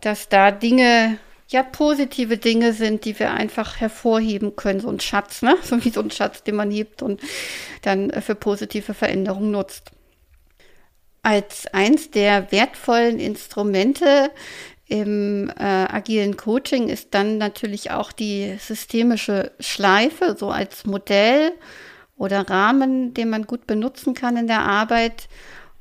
dass 0.00 0.28
da 0.28 0.50
Dinge 0.50 1.18
ja 1.48 1.62
positive 1.62 2.38
Dinge 2.38 2.72
sind, 2.72 3.04
die 3.04 3.18
wir 3.18 3.32
einfach 3.32 3.80
hervorheben 3.80 4.56
können. 4.56 4.80
So 4.80 4.88
ein 4.88 5.00
Schatz, 5.00 5.42
ne? 5.42 5.56
So 5.62 5.84
wie 5.84 5.90
so 5.90 6.00
ein 6.00 6.10
Schatz, 6.10 6.42
den 6.42 6.56
man 6.56 6.70
hebt 6.70 7.02
und 7.02 7.20
dann 7.82 8.10
äh, 8.10 8.20
für 8.20 8.34
positive 8.34 8.94
Veränderungen 8.94 9.50
nutzt. 9.50 9.90
Als 11.22 11.66
eins 11.66 12.10
der 12.10 12.50
wertvollen 12.50 13.18
Instrumente 13.20 14.30
im 14.86 15.50
äh, 15.50 15.62
agilen 15.62 16.36
Coaching 16.36 16.88
ist 16.88 17.08
dann 17.14 17.38
natürlich 17.38 17.90
auch 17.90 18.10
die 18.10 18.56
systemische 18.58 19.52
Schleife, 19.60 20.36
so 20.38 20.50
als 20.50 20.84
Modell 20.84 21.52
oder 22.16 22.48
Rahmen, 22.48 23.14
den 23.14 23.30
man 23.30 23.46
gut 23.46 23.66
benutzen 23.66 24.14
kann 24.14 24.36
in 24.36 24.46
der 24.46 24.60
Arbeit 24.60 25.28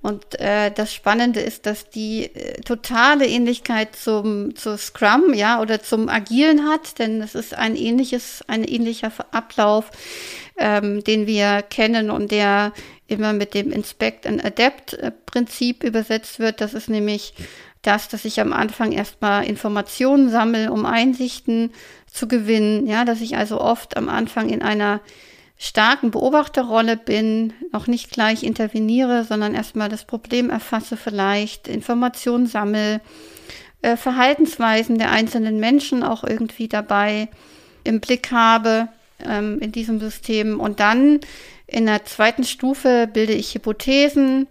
und 0.01 0.39
äh, 0.39 0.71
das 0.71 0.93
Spannende 0.93 1.41
ist, 1.41 1.65
dass 1.65 1.89
die 1.89 2.23
äh, 2.33 2.61
totale 2.61 3.27
Ähnlichkeit 3.27 3.97
zum 3.97 4.55
zu 4.55 4.77
Scrum, 4.77 5.33
ja, 5.33 5.59
oder 5.59 5.81
zum 5.81 6.07
Agilen 6.07 6.69
hat, 6.69 6.99
denn 6.99 7.21
es 7.21 7.35
ist 7.35 7.53
ein 7.53 7.75
ähnliches, 7.75 8.41
ein 8.47 8.63
ähnlicher 8.63 9.11
Ablauf, 9.31 9.91
ähm, 10.57 11.03
den 11.03 11.27
wir 11.27 11.63
kennen 11.63 12.11
und 12.11 12.31
der 12.31 12.71
immer 13.07 13.33
mit 13.33 13.53
dem 13.53 13.71
Inspect 13.71 14.25
and 14.25 14.43
Adapt 14.43 14.93
äh, 14.93 15.11
Prinzip 15.11 15.83
übersetzt 15.83 16.39
wird. 16.39 16.61
Das 16.61 16.73
ist 16.73 16.89
nämlich 16.89 17.33
das, 17.81 18.07
dass 18.07 18.23
ich 18.23 18.39
am 18.39 18.53
Anfang 18.53 18.93
erstmal 18.93 19.45
Informationen 19.45 20.29
sammle, 20.29 20.71
um 20.71 20.85
Einsichten 20.85 21.71
zu 22.11 22.27
gewinnen, 22.29 22.87
ja, 22.87 23.03
dass 23.03 23.19
ich 23.19 23.35
also 23.35 23.59
oft 23.59 23.97
am 23.97 24.07
Anfang 24.07 24.49
in 24.49 24.61
einer 24.61 25.01
starken 25.61 26.09
Beobachterrolle 26.09 26.95
bin, 26.95 27.53
noch 27.73 27.87
nicht 27.87 28.11
gleich 28.11 28.43
interveniere, 28.43 29.25
sondern 29.25 29.53
erstmal 29.53 29.89
das 29.89 30.05
Problem 30.05 30.49
erfasse, 30.49 30.95
vielleicht 30.95 31.67
Informationen 31.67 32.47
sammle, 32.47 33.01
äh, 33.81 33.97
Verhaltensweisen 33.97 34.97
der 34.97 35.11
einzelnen 35.11 35.59
Menschen 35.59 36.01
auch 36.01 36.23
irgendwie 36.23 36.69
dabei 36.69 37.27
im 37.83 37.99
Blick 37.99 38.31
habe 38.31 38.87
ähm, 39.23 39.59
in 39.59 39.73
diesem 39.73 39.99
System. 39.99 40.61
Und 40.61 40.79
dann 40.79 41.19
in 41.67 41.85
der 41.85 42.05
zweiten 42.05 42.45
Stufe 42.45 43.09
bilde 43.11 43.33
ich 43.33 43.53
Hypothesen 43.53 44.47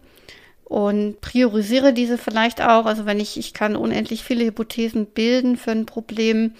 und 0.65 1.23
priorisiere 1.23 1.95
diese 1.95 2.19
vielleicht 2.19 2.61
auch. 2.61 2.85
Also 2.85 3.07
wenn 3.07 3.19
ich, 3.19 3.39
ich 3.39 3.55
kann 3.55 3.77
unendlich 3.77 4.25
viele 4.25 4.45
Hypothesen 4.45 5.07
bilden 5.07 5.57
für 5.57 5.71
ein 5.71 5.87
Problem, 5.87 6.53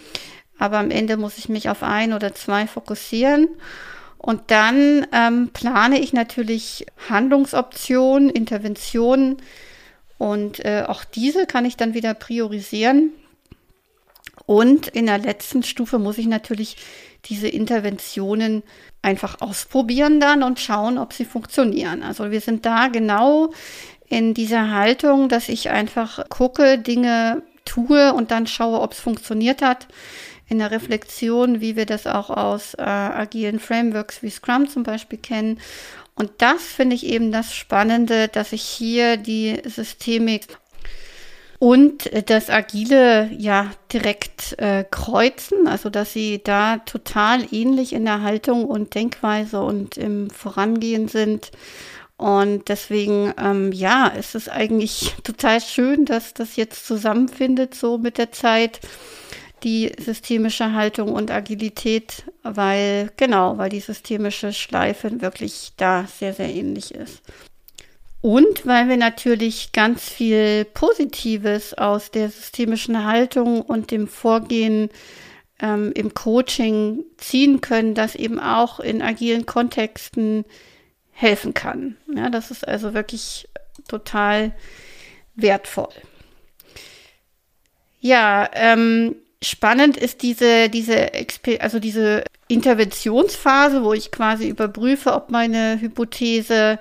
aber 0.59 0.79
am 0.79 0.91
Ende 0.91 1.19
muss 1.19 1.37
ich 1.37 1.51
mich 1.51 1.69
auf 1.69 1.83
ein 1.83 2.15
oder 2.15 2.35
zwei 2.35 2.67
fokussieren. 2.67 3.49
Und 4.19 4.51
dann 4.51 5.07
ähm, 5.13 5.51
plane 5.53 6.01
ich 6.01 6.13
natürlich 6.13 6.87
Handlungsoptionen, 7.09 8.31
Interventionen 8.31 9.37
und 10.19 10.65
äh, 10.65 10.85
auch 10.87 11.05
diese 11.05 11.47
kann 11.47 11.65
ich 11.65 11.77
dann 11.77 11.95
wieder 11.95 12.15
priorisieren. 12.15 13.13
Und 14.45 14.89
in 14.89 15.07
der 15.07 15.19
letzten 15.19 15.63
Stufe 15.63 15.99
muss 15.99 16.19
ich 16.19 16.27
natürlich 16.27 16.77
diese 17.27 17.49
Interventionen 17.49 18.63
einfach 19.03 19.41
ausprobieren 19.41 20.21
dann 20.21 20.43
und 20.43 20.59
schauen, 20.59 20.99
ob 20.99 21.13
sie 21.13 21.25
funktionieren. 21.25 22.03
Also 22.03 22.31
wir 22.31 22.41
sind 22.41 22.67
da 22.67 22.89
genau 22.89 23.53
in 24.09 24.35
dieser 24.35 24.73
Haltung, 24.73 25.29
dass 25.29 25.49
ich 25.49 25.71
einfach 25.71 26.29
gucke, 26.29 26.79
Dinge 26.79 27.43
tue 27.65 28.13
und 28.15 28.31
dann 28.31 28.47
schaue, 28.47 28.81
ob 28.81 28.93
es 28.93 29.01
funktioniert 29.01 29.63
hat 29.63 29.87
in 30.49 30.59
der 30.59 30.71
Reflexion, 30.71 31.61
wie 31.61 31.77
wir 31.77 31.87
das 31.87 32.07
auch 32.07 32.31
aus 32.31 32.75
äh, 32.75 32.83
agilen 32.83 33.61
Frameworks 33.61 34.23
wie 34.23 34.31
Scrum 34.31 34.69
zum 34.69 34.83
Beispiel 34.83 35.19
kennen. 35.19 35.61
Und 36.15 36.31
das 36.39 36.63
finde 36.63 36.97
ich 36.97 37.07
eben 37.07 37.31
das 37.31 37.55
Spannende, 37.55 38.29
dass 38.29 38.53
ich 38.53 38.63
hier 38.63 39.17
die 39.17 39.61
Systemik 39.65 40.47
und 41.61 42.09
das 42.29 42.51
Agile 42.51 43.31
ja 43.37 43.71
direkt 43.93 44.59
äh, 44.59 44.85
kreuzen, 44.89 45.67
also 45.67 45.91
dass 45.91 46.13
sie 46.13 46.41
da 46.43 46.79
total 46.79 47.45
ähnlich 47.53 47.93
in 47.93 48.05
der 48.05 48.23
Haltung 48.23 48.65
und 48.65 48.95
Denkweise 48.95 49.61
und 49.61 49.97
im 49.97 50.31
Vorangehen 50.31 51.09
sind. 51.09 51.51
Und 52.17 52.69
deswegen, 52.69 53.33
ähm, 53.41 53.73
ja, 53.73 54.09
ist 54.09 54.35
es 54.35 54.49
eigentlich 54.49 55.15
total 55.25 55.61
schön, 55.61 56.05
dass 56.05 56.33
das 56.35 56.57
jetzt 56.57 56.87
zusammenfindet, 56.87 57.75
so 57.75 57.99
mit 57.99 58.19
der 58.19 58.31
Zeit 58.31 58.81
die 59.63 59.93
systemische 59.99 60.73
Haltung 60.73 61.13
und 61.13 61.31
Agilität, 61.31 62.25
weil, 62.43 63.11
genau, 63.17 63.59
weil 63.59 63.71
die 63.71 63.81
systemische 63.81 64.53
Schleife 64.53 65.21
wirklich 65.21 65.73
da 65.77 66.07
sehr, 66.07 66.33
sehr 66.35 66.49
ähnlich 66.49 66.95
ist. 66.95 67.23
Und 68.21 68.67
weil 68.67 68.89
wir 68.89 68.97
natürlich 68.97 69.73
ganz 69.73 70.09
viel 70.09 70.65
Positives 70.65 71.75
aus 71.75 72.11
der 72.11 72.31
systemischen 72.31 73.05
Haltung 73.05 73.63
und 73.63 73.91
dem 73.91 74.09
Vorgehen 74.09 74.91
ähm, 75.61 75.93
im 75.95 76.15
Coaching 76.15 77.05
ziehen 77.17 77.61
können, 77.61 77.95
das 77.95 78.15
eben 78.15 78.41
auch 78.41 78.81
in 78.81 79.03
agilen 79.03 79.47
Kontexten 79.47 80.45
helfen 81.13 81.55
kann. 81.55 81.97
Ja, 82.15 82.29
das 82.29 82.51
ist 82.51 82.67
also 82.67 82.95
wirklich 82.95 83.49
total 83.89 84.53
wertvoll. 85.35 85.93
Ja, 88.01 88.49
ähm, 88.53 89.17
spannend 89.43 89.97
ist 89.97 90.23
diese, 90.23 90.69
diese, 90.69 91.11
also 91.61 91.79
diese 91.79 92.25
Interventionsphase, 92.49 93.85
wo 93.85 93.93
ich 93.93 94.11
quasi 94.11 94.49
überprüfe, 94.49 95.13
ob 95.13 95.31
meine 95.31 95.81
Hypothese 95.81 96.79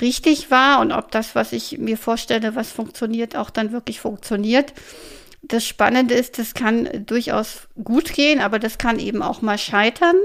richtig 0.00 0.50
war 0.50 0.80
und 0.80 0.92
ob 0.92 1.10
das, 1.10 1.34
was 1.34 1.52
ich 1.52 1.78
mir 1.78 1.96
vorstelle, 1.96 2.54
was 2.54 2.72
funktioniert, 2.72 3.36
auch 3.36 3.50
dann 3.50 3.72
wirklich 3.72 4.00
funktioniert 4.00 4.72
das 5.48 5.66
Spannende 5.66 6.14
ist, 6.14 6.38
das 6.38 6.54
kann 6.54 6.88
durchaus 7.06 7.68
gut 7.82 8.12
gehen, 8.12 8.40
aber 8.40 8.58
das 8.58 8.78
kann 8.78 8.98
eben 8.98 9.22
auch 9.22 9.42
mal 9.42 9.58
scheitern. 9.58 10.16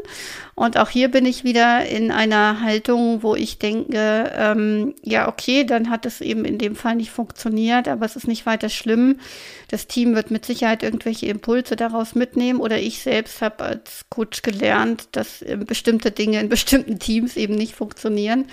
Und 0.55 0.77
auch 0.77 0.89
hier 0.89 1.09
bin 1.09 1.25
ich 1.25 1.43
wieder 1.43 1.85
in 1.85 2.11
einer 2.11 2.61
Haltung, 2.61 3.23
wo 3.23 3.35
ich 3.35 3.59
denke, 3.59 4.31
ähm, 4.35 4.95
ja, 5.03 5.27
okay, 5.27 5.63
dann 5.63 5.89
hat 5.89 6.05
es 6.05 6.21
eben 6.21 6.45
in 6.45 6.57
dem 6.57 6.75
Fall 6.75 6.95
nicht 6.95 7.11
funktioniert, 7.11 7.87
aber 7.87 8.05
es 8.05 8.15
ist 8.15 8.27
nicht 8.27 8.45
weiter 8.45 8.69
schlimm. 8.69 9.19
Das 9.69 9.87
Team 9.87 10.15
wird 10.15 10.31
mit 10.31 10.45
Sicherheit 10.45 10.83
irgendwelche 10.83 11.27
Impulse 11.27 11.75
daraus 11.75 12.15
mitnehmen 12.15 12.59
oder 12.59 12.79
ich 12.79 12.99
selbst 12.99 13.41
habe 13.41 13.63
als 13.63 14.05
Coach 14.09 14.41
gelernt, 14.41 15.09
dass 15.11 15.43
bestimmte 15.65 16.11
Dinge 16.11 16.39
in 16.39 16.49
bestimmten 16.49 16.99
Teams 16.99 17.37
eben 17.37 17.55
nicht 17.55 17.75
funktionieren. 17.75 18.45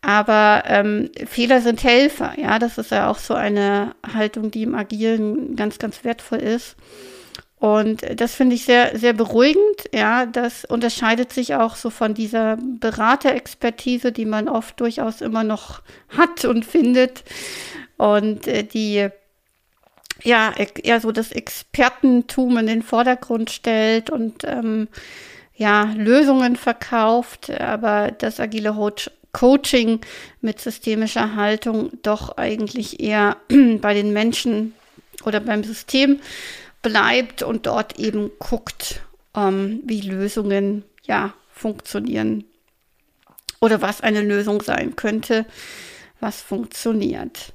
Aber 0.00 0.62
ähm, 0.66 1.10
Fehler 1.26 1.60
sind 1.60 1.82
Helfer, 1.82 2.38
ja, 2.38 2.58
das 2.58 2.78
ist 2.78 2.92
ja 2.92 3.10
auch 3.10 3.18
so 3.18 3.34
eine 3.34 3.94
Haltung, 4.14 4.50
die 4.50 4.62
im 4.62 4.74
Agilen 4.74 5.56
ganz, 5.56 5.78
ganz 5.78 6.04
wertvoll 6.04 6.38
ist. 6.38 6.76
Und 7.58 8.02
das 8.20 8.36
finde 8.36 8.54
ich 8.54 8.64
sehr, 8.64 8.96
sehr 8.96 9.12
beruhigend. 9.12 9.90
Ja, 9.92 10.26
das 10.26 10.64
unterscheidet 10.64 11.32
sich 11.32 11.56
auch 11.56 11.74
so 11.74 11.90
von 11.90 12.14
dieser 12.14 12.56
Beraterexpertise, 12.56 14.12
die 14.12 14.26
man 14.26 14.48
oft 14.48 14.78
durchaus 14.80 15.20
immer 15.20 15.42
noch 15.42 15.82
hat 16.16 16.44
und 16.44 16.64
findet. 16.64 17.24
Und 17.96 18.46
äh, 18.46 18.62
die 18.62 19.08
ja, 20.22 20.52
eher 20.56 21.00
so 21.00 21.12
das 21.12 21.32
Expertentum 21.32 22.58
in 22.58 22.66
den 22.66 22.82
Vordergrund 22.82 23.50
stellt 23.50 24.10
und 24.10 24.44
ähm, 24.44 24.88
ja, 25.54 25.92
Lösungen 25.96 26.56
verkauft, 26.56 27.50
aber 27.50 28.12
das 28.12 28.40
agile 28.40 28.76
Coaching 29.32 30.00
mit 30.40 30.60
systemischer 30.60 31.36
Haltung 31.36 31.90
doch 32.02 32.36
eigentlich 32.36 33.00
eher 33.00 33.36
bei 33.80 33.94
den 33.94 34.12
Menschen 34.12 34.74
oder 35.24 35.40
beim 35.40 35.64
System 35.64 36.20
bleibt 36.82 37.42
und 37.42 37.66
dort 37.66 37.98
eben 37.98 38.30
guckt, 38.38 39.02
ähm, 39.34 39.80
wie 39.84 40.00
Lösungen 40.00 40.84
ja 41.04 41.34
funktionieren 41.52 42.44
oder 43.60 43.82
was 43.82 44.00
eine 44.00 44.22
Lösung 44.22 44.62
sein 44.62 44.96
könnte, 44.96 45.44
was 46.20 46.40
funktioniert. 46.40 47.52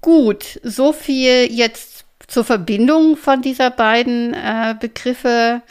Gut, 0.00 0.60
so 0.62 0.92
viel 0.92 1.50
jetzt 1.50 2.04
zur 2.26 2.44
Verbindung 2.44 3.16
von 3.16 3.42
dieser 3.42 3.70
beiden 3.70 4.34
äh, 4.34 4.74
Begriffe. 4.78 5.62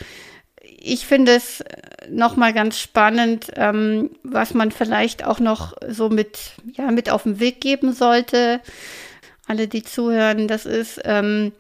Ich 0.88 1.08
finde 1.08 1.34
es 1.34 1.64
nochmal 2.10 2.54
ganz 2.54 2.80
spannend, 2.80 3.48
ähm, 3.56 4.12
was 4.22 4.54
man 4.54 4.70
vielleicht 4.70 5.26
auch 5.26 5.40
noch 5.40 5.74
so 5.90 6.10
mit, 6.10 6.52
ja, 6.74 6.92
mit 6.92 7.10
auf 7.10 7.24
den 7.24 7.40
Weg 7.40 7.60
geben 7.60 7.92
sollte. 7.92 8.62
Alle, 9.48 9.68
die 9.68 9.82
zuhören, 9.82 10.48
das 10.48 10.68
ist, 10.68 11.02
ähm, 11.04 11.54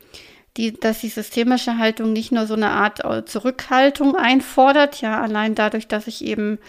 die, 0.57 0.73
dass 0.79 0.99
die 0.99 1.09
systemische 1.09 1.79
Haltung 1.79 2.13
nicht 2.13 2.31
nur 2.31 2.45
so 2.45 2.53
eine 2.53 2.69
Art 2.69 3.03
äh, 3.03 3.25
Zurückhaltung 3.25 4.15
einfordert, 4.15 5.01
ja, 5.01 5.19
allein 5.19 5.55
dadurch, 5.55 5.87
dass 5.87 6.05
ich 6.05 6.23
eben 6.23 6.59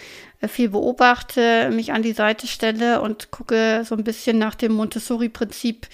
äh, 0.40 0.48
viel 0.48 0.70
beobachte, 0.70 1.70
mich 1.70 1.92
an 1.92 2.00
die 2.00 2.14
Seite 2.14 2.46
stelle 2.46 3.02
und 3.02 3.30
gucke 3.30 3.82
so 3.84 3.94
ein 3.94 4.04
bisschen 4.04 4.38
nach 4.38 4.54
dem 4.54 4.72
Montessori-Prinzip, 4.72 5.88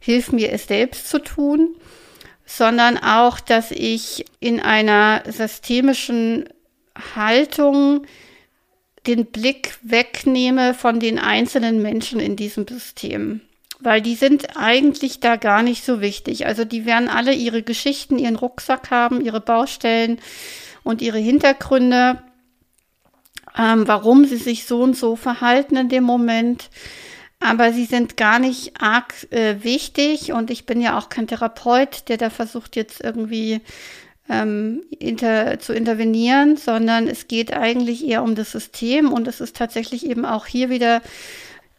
hilf 0.00 0.32
mir 0.32 0.50
es 0.50 0.66
selbst 0.66 1.08
zu 1.08 1.20
tun, 1.20 1.76
sondern 2.56 2.98
auch, 2.98 3.38
dass 3.38 3.70
ich 3.70 4.24
in 4.40 4.60
einer 4.60 5.22
systemischen 5.28 6.48
Haltung 7.14 8.06
den 9.06 9.26
Blick 9.26 9.78
wegnehme 9.82 10.74
von 10.74 11.00
den 11.00 11.18
einzelnen 11.18 11.80
Menschen 11.80 12.20
in 12.20 12.36
diesem 12.36 12.66
System 12.66 13.40
weil 13.80 14.02
die 14.02 14.14
sind 14.14 14.56
eigentlich 14.56 15.20
da 15.20 15.36
gar 15.36 15.62
nicht 15.62 15.84
so 15.84 16.00
wichtig. 16.00 16.46
Also 16.46 16.64
die 16.64 16.84
werden 16.84 17.08
alle 17.08 17.32
ihre 17.32 17.62
Geschichten, 17.62 18.18
ihren 18.18 18.36
Rucksack 18.36 18.90
haben, 18.90 19.20
ihre 19.22 19.40
Baustellen 19.40 20.20
und 20.84 21.02
ihre 21.02 21.18
Hintergründe, 21.18 22.22
ähm, 23.56 23.88
warum 23.88 24.26
sie 24.26 24.36
sich 24.36 24.66
so 24.66 24.82
und 24.82 24.96
so 24.96 25.16
verhalten 25.16 25.76
in 25.76 25.88
dem 25.88 26.04
Moment. 26.04 26.68
Aber 27.40 27.72
sie 27.72 27.86
sind 27.86 28.18
gar 28.18 28.38
nicht 28.38 28.80
arg 28.80 29.14
äh, 29.30 29.64
wichtig 29.64 30.32
und 30.32 30.50
ich 30.50 30.66
bin 30.66 30.80
ja 30.80 30.98
auch 30.98 31.08
kein 31.08 31.26
Therapeut, 31.26 32.08
der 32.08 32.18
da 32.18 32.28
versucht 32.28 32.76
jetzt 32.76 33.02
irgendwie 33.02 33.60
ähm, 34.28 34.82
inter, 34.98 35.58
zu 35.58 35.72
intervenieren, 35.72 36.56
sondern 36.56 37.08
es 37.08 37.28
geht 37.28 37.52
eigentlich 37.52 38.06
eher 38.06 38.22
um 38.22 38.34
das 38.34 38.52
System 38.52 39.12
und 39.12 39.26
es 39.26 39.40
ist 39.40 39.56
tatsächlich 39.56 40.06
eben 40.06 40.24
auch 40.26 40.46
hier 40.46 40.68
wieder 40.68 41.00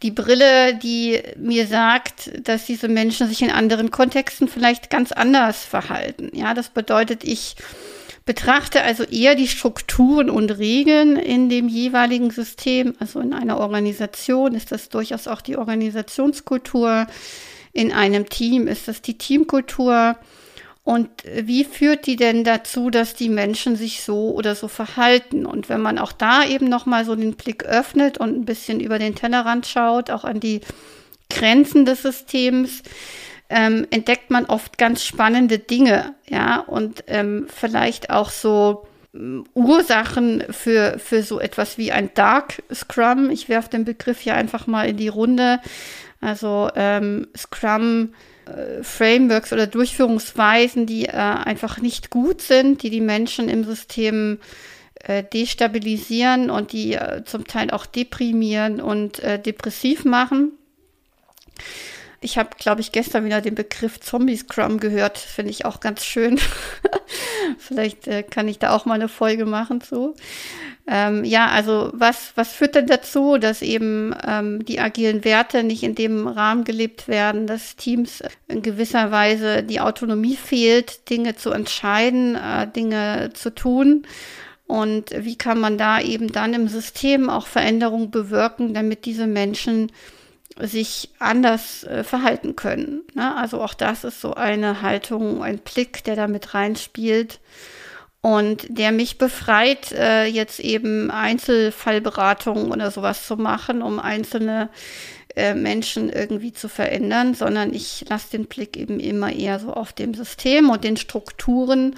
die 0.01 0.12
Brille, 0.12 0.74
die 0.75 1.22
mir 1.38 1.68
sagt, 1.68 2.32
dass 2.48 2.65
diese 2.65 2.88
Menschen 2.88 3.27
sich 3.27 3.41
in 3.44 3.51
anderen 3.51 3.91
Kontexten 3.91 4.48
vielleicht 4.48 4.89
ganz 4.89 5.12
anders 5.12 5.63
verhalten. 5.63 6.32
Ja, 6.34 6.56
das 6.56 6.70
bedeutet, 6.70 7.24
ich 7.24 7.56
betrachte 8.25 8.84
also 8.84 9.04
eher 9.04 9.36
die 9.36 9.48
Strukturen 9.48 10.30
und 10.30 10.51
Regeln 10.51 11.16
in 11.16 11.50
dem 11.50 11.68
jeweiligen 11.68 12.32
System. 12.32 12.94
Also 13.00 13.20
in 13.20 13.34
einer 13.34 13.60
Organisation 13.60 14.53
ist 14.53 14.72
das 14.72 14.90
durchaus 14.90 15.27
auch 15.27 15.42
die 15.42 15.57
Organisationskultur. 15.57 17.07
In 17.74 17.92
einem 17.92 18.29
Team 18.29 18.68
ist 18.68 18.88
das 18.88 19.01
die 19.01 19.18
Teamkultur. 19.18 20.18
Und 20.84 21.10
wie 21.25 21.64
führt 21.64 22.07
die 22.07 22.16
denn 22.16 22.44
dazu, 22.44 22.90
dass 22.90 23.14
die 23.14 23.29
Menschen 23.29 23.75
sich 23.75 24.01
so 24.01 24.31
oder 24.31 24.55
so 24.55 24.68
verhalten? 24.68 25.46
Und 25.46 25.70
wenn 25.70 25.81
man 25.81 26.00
auch 26.00 26.12
da 26.12 26.44
eben 26.44 26.70
nochmal 26.70 27.05
so 27.05 27.16
den 27.16 27.36
Blick 27.36 27.64
öffnet 27.64 28.18
und 28.18 28.36
ein 28.36 28.46
bisschen 28.46 28.79
über 28.79 28.98
den 28.98 29.16
Tellerrand 29.16 29.68
schaut, 29.68 30.10
auch 30.10 30.24
an 30.24 30.40
die 30.40 30.62
Grenzen 31.29 31.86
des 31.86 32.01
Systems, 32.01 32.81
ähm, 33.51 33.85
entdeckt 33.92 34.31
man 34.31 34.46
oft 34.46 34.77
ganz 34.77 35.03
spannende 35.03 35.59
Dinge, 35.59 36.16
ja, 36.27 36.59
und 36.59 37.03
ähm, 37.07 37.48
vielleicht 37.53 38.09
auch 38.09 38.29
so 38.29 38.87
ähm, 39.14 39.46
Ursachen 39.53 40.44
für, 40.50 40.98
für 41.00 41.22
so 41.22 41.40
etwas 41.40 41.77
wie 41.77 41.92
ein 41.92 42.11
Dark 42.14 42.64
Scrum. 42.74 43.29
Ich 43.29 43.50
werfe 43.50 43.70
den 43.70 43.85
Begriff 43.85 44.20
hier 44.20 44.35
einfach 44.35 44.68
mal 44.68 44.90
in 44.90 44.98
die 44.98 45.09
Runde. 45.09 45.59
Also 46.22 46.70
ähm, 46.75 47.27
Scrum 47.35 48.14
äh, 48.46 48.83
Frameworks 48.83 49.51
oder 49.51 49.68
Durchführungsweisen, 49.68 50.85
die 50.85 51.05
äh, 51.05 51.11
einfach 51.11 51.79
nicht 51.79 52.09
gut 52.09 52.42
sind, 52.42 52.83
die 52.83 52.90
die 52.90 53.01
Menschen 53.01 53.50
im 53.50 53.64
System 53.66 54.40
äh, 54.96 55.24
destabilisieren 55.24 56.50
und 56.50 56.72
die 56.72 56.94
äh, 56.94 57.24
zum 57.25 57.46
Teil 57.46 57.72
auch 57.72 57.85
deprimieren 57.85 58.79
und 58.79 59.20
äh, 59.20 59.40
depressiv 59.40 60.05
machen. 60.05 60.53
Ich 62.24 62.38
habe, 62.38 62.51
glaube 62.60 62.81
ich, 62.81 62.92
gestern 62.92 63.25
wieder 63.25 63.42
den 63.42 63.55
Begriff 63.55 64.00
Zombie 64.00 64.38
Scrum 64.38 64.79
gehört. 64.79 65.18
Finde 65.18 65.50
ich 65.50 65.66
auch 65.66 65.79
ganz 65.79 66.05
schön. 66.05 66.40
Vielleicht 67.57 68.07
äh, 68.07 68.22
kann 68.22 68.48
ich 68.48 68.60
da 68.60 68.75
auch 68.75 68.86
mal 68.86 68.94
eine 68.94 69.07
Folge 69.07 69.48
machen 69.48 69.81
zu. 69.81 70.14
Ähm, 70.86 71.24
ja, 71.24 71.48
also 71.48 71.90
was, 71.94 72.34
was 72.36 72.53
führt 72.53 72.75
denn 72.75 72.86
dazu, 72.86 73.40
dass 73.40 73.64
eben 73.64 74.16
ähm, 74.24 74.64
die 74.64 74.79
agilen 74.79 75.25
Werte 75.25 75.64
nicht 75.64 75.81
in 75.81 75.96
dem 75.96 76.27
Rahmen 76.27 76.64
gelebt 76.64 77.07
werden, 77.07 77.48
dass 77.48 77.75
Teams 77.75 78.22
in 78.48 78.62
gewisser 78.62 79.10
Weise 79.10 79.64
die 79.64 79.79
Autonomie 79.79 80.36
fehlt, 80.36 81.10
Dinge 81.10 81.36
zu 81.36 81.50
entscheiden, 81.50 82.36
äh, 82.36 82.68
Dinge 82.68 83.31
zu 83.34 83.50
tun? 83.50 84.05
Und 84.68 85.10
wie 85.18 85.38
kann 85.38 85.60
man 85.60 85.79
da 85.79 86.00
eben 86.00 86.31
dann 86.31 86.53
im 86.53 86.68
System 86.68 87.31
auch 87.31 87.48
Veränderungen 87.48 88.12
bewirken, 88.12 88.75
damit 88.75 89.05
diese 89.05 89.25
Menschen 89.25 89.92
sich 90.59 91.09
anders 91.20 91.83
äh, 91.83 92.03
verhalten 92.03 92.55
können. 92.55 93.01
Ne? 93.14 93.35
Also 93.35 93.61
auch 93.61 93.74
das 93.74 94.03
ist 94.03 94.22
so 94.22 94.33
eine 94.33 94.81
Haltung, 94.81 95.42
ein 95.44 95.59
Blick, 95.59 96.03
der 96.03 96.16
da 96.16 96.27
mit 96.27 96.53
reinspielt 96.53 97.40
und 98.22 98.66
der 98.70 98.92
mich 98.92 99.18
befreit, 99.18 99.92
äh, 99.94 100.25
jetzt 100.25 100.59
eben 100.59 101.09
Einzelfallberatungen 101.09 102.72
oder 102.72 102.92
sowas 102.92 103.25
zu 103.25 103.37
machen, 103.37 103.81
um 103.81 104.00
einzelne 104.00 104.70
äh, 105.35 105.55
Menschen 105.55 106.09
irgendwie 106.09 106.53
zu 106.53 106.70
verändern, 106.70 107.33
sondern 107.33 107.74
ich 107.74 108.05
lasse 108.09 108.31
den 108.31 108.46
Blick 108.46 108.77
eben 108.77 109.00
immer 109.00 109.33
eher 109.33 109.59
so 109.59 109.74
auf 109.74 109.94
dem 109.94 110.14
System 110.14 110.70
und 110.70 110.83
den 110.83 110.98
Strukturen, 110.98 111.96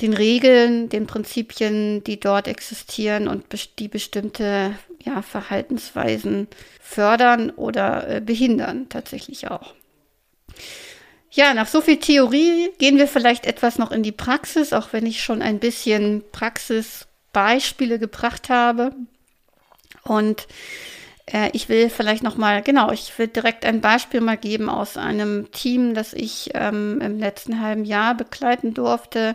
den 0.00 0.14
Regeln, 0.14 0.88
den 0.88 1.06
Prinzipien, 1.06 2.02
die 2.04 2.18
dort 2.18 2.48
existieren 2.48 3.28
und 3.28 3.44
die 3.78 3.88
bestimmte 3.88 4.74
ja, 5.04 5.22
Verhaltensweisen 5.22 6.48
fördern 6.80 7.50
oder 7.50 8.08
äh, 8.08 8.20
behindern 8.20 8.88
tatsächlich 8.88 9.50
auch. 9.50 9.74
Ja, 11.30 11.52
nach 11.52 11.66
so 11.66 11.80
viel 11.80 11.98
Theorie 11.98 12.70
gehen 12.78 12.96
wir 12.96 13.08
vielleicht 13.08 13.46
etwas 13.46 13.78
noch 13.78 13.90
in 13.90 14.04
die 14.04 14.12
Praxis, 14.12 14.72
auch 14.72 14.92
wenn 14.92 15.04
ich 15.04 15.22
schon 15.22 15.42
ein 15.42 15.58
bisschen 15.58 16.22
Praxisbeispiele 16.30 17.98
gebracht 17.98 18.48
habe. 18.50 18.92
Und 20.04 20.46
äh, 21.26 21.50
ich 21.52 21.68
will 21.68 21.90
vielleicht 21.90 22.22
noch 22.22 22.36
mal, 22.36 22.62
genau, 22.62 22.92
ich 22.92 23.18
will 23.18 23.26
direkt 23.26 23.64
ein 23.64 23.80
Beispiel 23.80 24.20
mal 24.20 24.36
geben 24.36 24.68
aus 24.68 24.96
einem 24.96 25.50
Team, 25.50 25.94
das 25.94 26.12
ich 26.12 26.50
ähm, 26.54 27.00
im 27.00 27.18
letzten 27.18 27.60
halben 27.60 27.84
Jahr 27.84 28.14
begleiten 28.14 28.72
durfte 28.72 29.34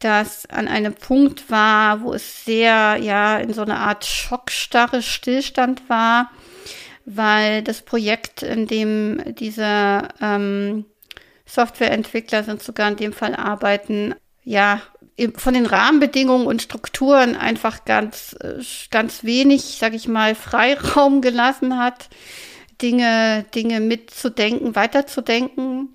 das 0.00 0.46
an 0.46 0.66
einem 0.66 0.94
Punkt 0.94 1.50
war, 1.50 2.02
wo 2.02 2.12
es 2.14 2.44
sehr, 2.44 2.96
ja, 3.00 3.38
in 3.38 3.52
so 3.52 3.62
einer 3.62 3.78
Art 3.78 4.04
schockstarre 4.04 5.02
Stillstand 5.02 5.88
war, 5.88 6.30
weil 7.04 7.62
das 7.62 7.82
Projekt, 7.82 8.42
in 8.42 8.66
dem 8.66 9.22
diese 9.36 10.08
ähm, 10.20 10.86
Softwareentwickler 11.46 12.44
sind 12.44 12.62
sogar 12.62 12.88
in 12.88 12.96
dem 12.96 13.12
Fall 13.12 13.34
arbeiten, 13.34 14.14
ja, 14.42 14.80
von 15.36 15.52
den 15.52 15.66
Rahmenbedingungen 15.66 16.46
und 16.46 16.62
Strukturen 16.62 17.36
einfach 17.36 17.84
ganz, 17.84 18.34
äh, 18.40 18.62
ganz 18.90 19.22
wenig, 19.22 19.62
sage 19.78 19.96
ich 19.96 20.08
mal, 20.08 20.34
Freiraum 20.34 21.20
gelassen 21.20 21.78
hat, 21.78 22.08
Dinge, 22.80 23.44
Dinge 23.54 23.80
mitzudenken, 23.80 24.74
weiterzudenken 24.74 25.92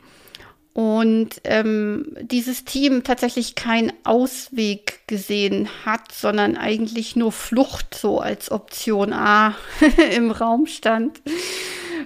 und 0.75 1.39
ähm, 1.45 2.17
dieses 2.19 2.65
Team 2.65 3.05
tatsächlich 3.05 3.55
keinen 3.55 3.93
Ausweg 4.03 5.07
gesehen 5.07 5.69
hat, 5.85 6.11
sondern 6.11 6.57
eigentlich 6.57 7.15
nur 7.15 7.31
Flucht 7.31 7.95
so 7.95 8.19
als 8.19 8.51
Option 8.51 9.13
A 9.13 9.55
im 10.17 10.31
Raum 10.31 10.67
stand. 10.67 11.21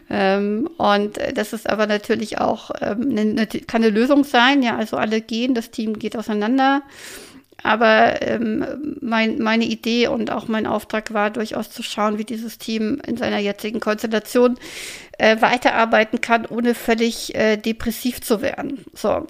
Ähm, 0.08 0.70
und 0.78 1.18
das 1.34 1.52
ist 1.54 1.68
aber 1.68 1.88
natürlich 1.88 2.38
auch, 2.38 2.70
ähm, 2.80 3.08
ne, 3.08 3.26
ne, 3.26 3.48
kann 3.48 3.84
eine 3.84 3.90
Lösung 3.90 4.24
sein, 4.24 4.62
ja, 4.62 4.78
also 4.78 4.98
alle 4.98 5.20
gehen, 5.20 5.56
das 5.56 5.72
Team 5.72 5.98
geht 5.98 6.16
auseinander. 6.16 6.84
Aber 7.64 8.22
ähm, 8.22 8.98
mein, 9.02 9.40
meine 9.40 9.66
Idee 9.66 10.08
und 10.08 10.32
auch 10.32 10.48
mein 10.48 10.66
Auftrag 10.66 11.14
war 11.14 11.30
durchaus 11.30 11.72
zu 11.72 11.84
schauen, 11.84 12.18
wie 12.18 12.24
dieses 12.24 12.58
Team 12.58 13.02
in 13.06 13.18
seiner 13.18 13.40
jetzigen 13.40 13.80
Konstellation 13.80 14.58
äh, 15.18 15.42
weiterarbeiten 15.42 16.22
kann, 16.22 16.46
ohne 16.46 16.76
völlig 16.76 17.36
äh, 17.36 17.58
depressiv 17.58 18.22
zu 18.22 18.42
werden. 18.42 18.86
So. 18.94 19.28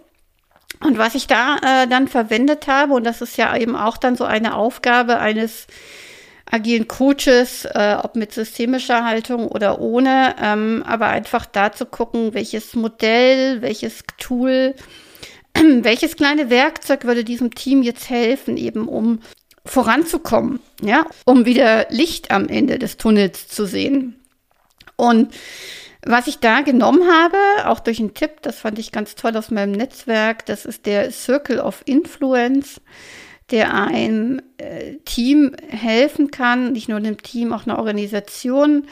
Und 0.81 0.97
was 0.97 1.15
ich 1.15 1.27
da 1.27 1.57
äh, 1.57 1.87
dann 1.87 2.07
verwendet 2.07 2.67
habe, 2.67 2.93
und 2.93 3.03
das 3.03 3.21
ist 3.21 3.37
ja 3.37 3.55
eben 3.57 3.75
auch 3.75 3.97
dann 3.97 4.15
so 4.15 4.23
eine 4.23 4.55
Aufgabe 4.55 5.19
eines 5.19 5.67
agilen 6.49 6.87
Coaches, 6.87 7.65
äh, 7.65 7.97
ob 8.01 8.15
mit 8.15 8.33
systemischer 8.33 9.05
Haltung 9.05 9.47
oder 9.47 9.79
ohne, 9.79 10.35
ähm, 10.41 10.83
aber 10.85 11.07
einfach 11.07 11.45
da 11.45 11.71
zu 11.71 11.85
gucken, 11.85 12.33
welches 12.33 12.75
Modell, 12.75 13.61
welches 13.61 14.03
Tool, 14.17 14.73
welches 15.83 16.15
kleine 16.15 16.49
Werkzeug 16.49 17.05
würde 17.05 17.23
diesem 17.23 17.53
Team 17.53 17.83
jetzt 17.83 18.09
helfen, 18.09 18.57
eben 18.57 18.87
um 18.87 19.19
voranzukommen, 19.65 20.59
ja, 20.81 21.05
um 21.25 21.45
wieder 21.45 21.87
Licht 21.89 22.31
am 22.31 22.47
Ende 22.47 22.79
des 22.79 22.97
Tunnels 22.97 23.47
zu 23.47 23.65
sehen. 23.65 24.19
Und 24.95 25.33
was 26.05 26.27
ich 26.27 26.39
da 26.39 26.61
genommen 26.61 27.09
habe, 27.11 27.37
auch 27.65 27.79
durch 27.79 27.99
einen 27.99 28.13
Tipp, 28.13 28.41
das 28.41 28.59
fand 28.59 28.79
ich 28.79 28.91
ganz 28.91 29.15
toll 29.15 29.35
aus 29.35 29.51
meinem 29.51 29.73
Netzwerk, 29.73 30.45
das 30.45 30.65
ist 30.65 30.85
der 30.85 31.11
Circle 31.11 31.59
of 31.59 31.81
Influence 31.85 32.81
der 33.51 33.73
einem 33.73 34.41
äh, 34.57 34.97
Team 35.05 35.55
helfen 35.67 36.31
kann, 36.31 36.71
nicht 36.73 36.89
nur 36.89 36.97
einem 36.97 37.21
Team, 37.21 37.53
auch 37.53 37.65
einer 37.65 37.79
Organisation, 37.79 38.85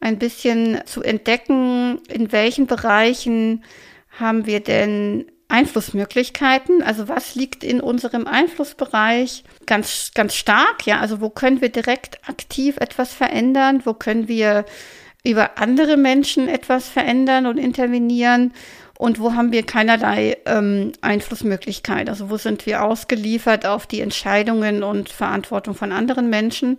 ein 0.00 0.18
bisschen 0.18 0.80
zu 0.84 1.02
entdecken, 1.02 2.00
in 2.08 2.30
welchen 2.32 2.66
Bereichen 2.66 3.64
haben 4.10 4.46
wir 4.46 4.60
denn 4.60 5.26
Einflussmöglichkeiten, 5.48 6.82
also 6.82 7.08
was 7.08 7.34
liegt 7.34 7.62
in 7.62 7.80
unserem 7.80 8.26
Einflussbereich 8.26 9.44
ganz, 9.66 10.10
ganz 10.14 10.34
stark, 10.34 10.86
ja, 10.86 10.98
also 11.00 11.20
wo 11.20 11.30
können 11.30 11.60
wir 11.60 11.68
direkt 11.68 12.28
aktiv 12.28 12.76
etwas 12.78 13.12
verändern, 13.12 13.82
wo 13.84 13.94
können 13.94 14.28
wir 14.28 14.64
über 15.24 15.58
andere 15.58 15.96
Menschen 15.96 16.48
etwas 16.48 16.88
verändern 16.88 17.46
und 17.46 17.58
intervenieren 17.58 18.52
und 18.98 19.20
wo 19.20 19.34
haben 19.34 19.52
wir 19.52 19.64
keinerlei 19.64 20.38
ähm, 20.46 20.92
Einflussmöglichkeit? 21.00 22.08
Also 22.08 22.30
wo 22.30 22.38
sind 22.38 22.64
wir 22.66 22.82
ausgeliefert 22.82 23.66
auf 23.66 23.86
die 23.86 24.00
Entscheidungen 24.00 24.82
und 24.82 25.10
Verantwortung 25.10 25.74
von 25.74 25.92
anderen 25.92 26.30
Menschen? 26.30 26.78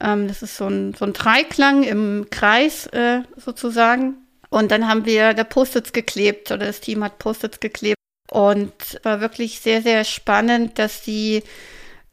Ähm, 0.00 0.28
das 0.28 0.42
ist 0.42 0.56
so 0.56 0.66
ein, 0.66 0.94
so 0.94 1.04
ein 1.04 1.14
Dreiklang 1.14 1.84
im 1.84 2.26
Kreis 2.30 2.86
äh, 2.88 3.22
sozusagen. 3.36 4.21
Und 4.52 4.70
dann 4.70 4.86
haben 4.86 5.06
wir 5.06 5.32
da 5.32 5.44
Post-its 5.44 5.94
geklebt 5.94 6.50
oder 6.50 6.66
das 6.66 6.80
Team 6.80 7.02
hat 7.02 7.18
Post-its 7.18 7.58
geklebt. 7.58 7.96
Und 8.30 8.72
war 9.02 9.22
wirklich 9.22 9.60
sehr, 9.60 9.80
sehr 9.80 10.04
spannend, 10.04 10.78
dass 10.78 11.00
die 11.00 11.42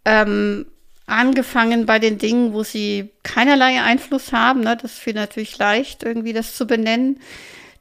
ähm, 0.06 0.66
angefangen 1.06 1.86
bei 1.86 2.00
den 2.00 2.18
Dingen, 2.18 2.54
wo 2.54 2.64
sie 2.64 3.10
keinerlei 3.24 3.82
Einfluss 3.82 4.32
haben, 4.32 4.62
ne, 4.62 4.78
das 4.82 4.94
viel 4.94 5.16
natürlich 5.16 5.58
leicht, 5.58 6.04
irgendwie 6.04 6.32
das 6.32 6.56
zu 6.56 6.66
benennen, 6.66 7.20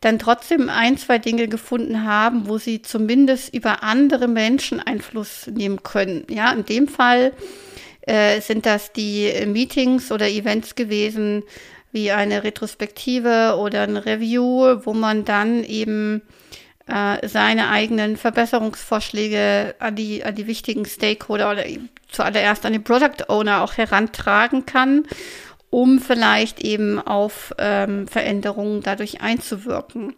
dann 0.01 0.19
trotzdem 0.19 0.69
ein, 0.69 0.99
zwei 0.99 1.19
Dinge 1.19 1.47
gefunden 1.47 2.03
haben, 2.05 2.49
wo 2.49 2.59
sie 2.59 2.83
zumindest 2.83 3.55
über 3.55 3.85
andere 3.85 4.27
Menschen 4.27 4.81
Einfluss 4.81 5.47
nehmen 5.47 5.85
können. 5.85 6.27
Ja, 6.29 6.51
in 6.53 6.65
dem 6.65 6.89
Fall 6.89 7.33
äh, 8.01 8.41
sind 8.41 8.67
das 8.67 8.93
die 8.93 9.33
Meetings 9.47 10.11
oder 10.11 10.29
Events 10.29 10.75
gewesen, 10.75 11.45
wie 11.93 12.11
eine 12.11 12.45
Retrospektive 12.45 13.57
oder 13.59 13.83
ein 13.83 13.97
Review, 13.97 14.81
wo 14.85 14.93
man 14.93 15.25
dann 15.25 15.65
eben 15.65 16.23
äh, 16.87 17.27
seine 17.27 17.71
eigenen 17.71 18.17
Verbesserungsvorschläge 18.17 19.75
an 19.79 19.97
die, 19.97 20.25
an 20.25 20.35
die 20.35 20.47
wichtigen 20.47 20.85
Stakeholder 20.85 21.51
oder 21.51 21.65
zuallererst 22.09 22.65
an 22.67 22.73
den 22.73 22.85
Product 22.85 23.29
Owner 23.29 23.63
auch 23.63 23.77
herantragen 23.77 24.67
kann 24.67 25.05
um 25.71 25.99
vielleicht 25.99 26.61
eben 26.61 26.99
auf 26.99 27.55
ähm, 27.59 28.09
Veränderungen 28.09 28.83
dadurch 28.83 29.21
einzuwirken. 29.21 30.15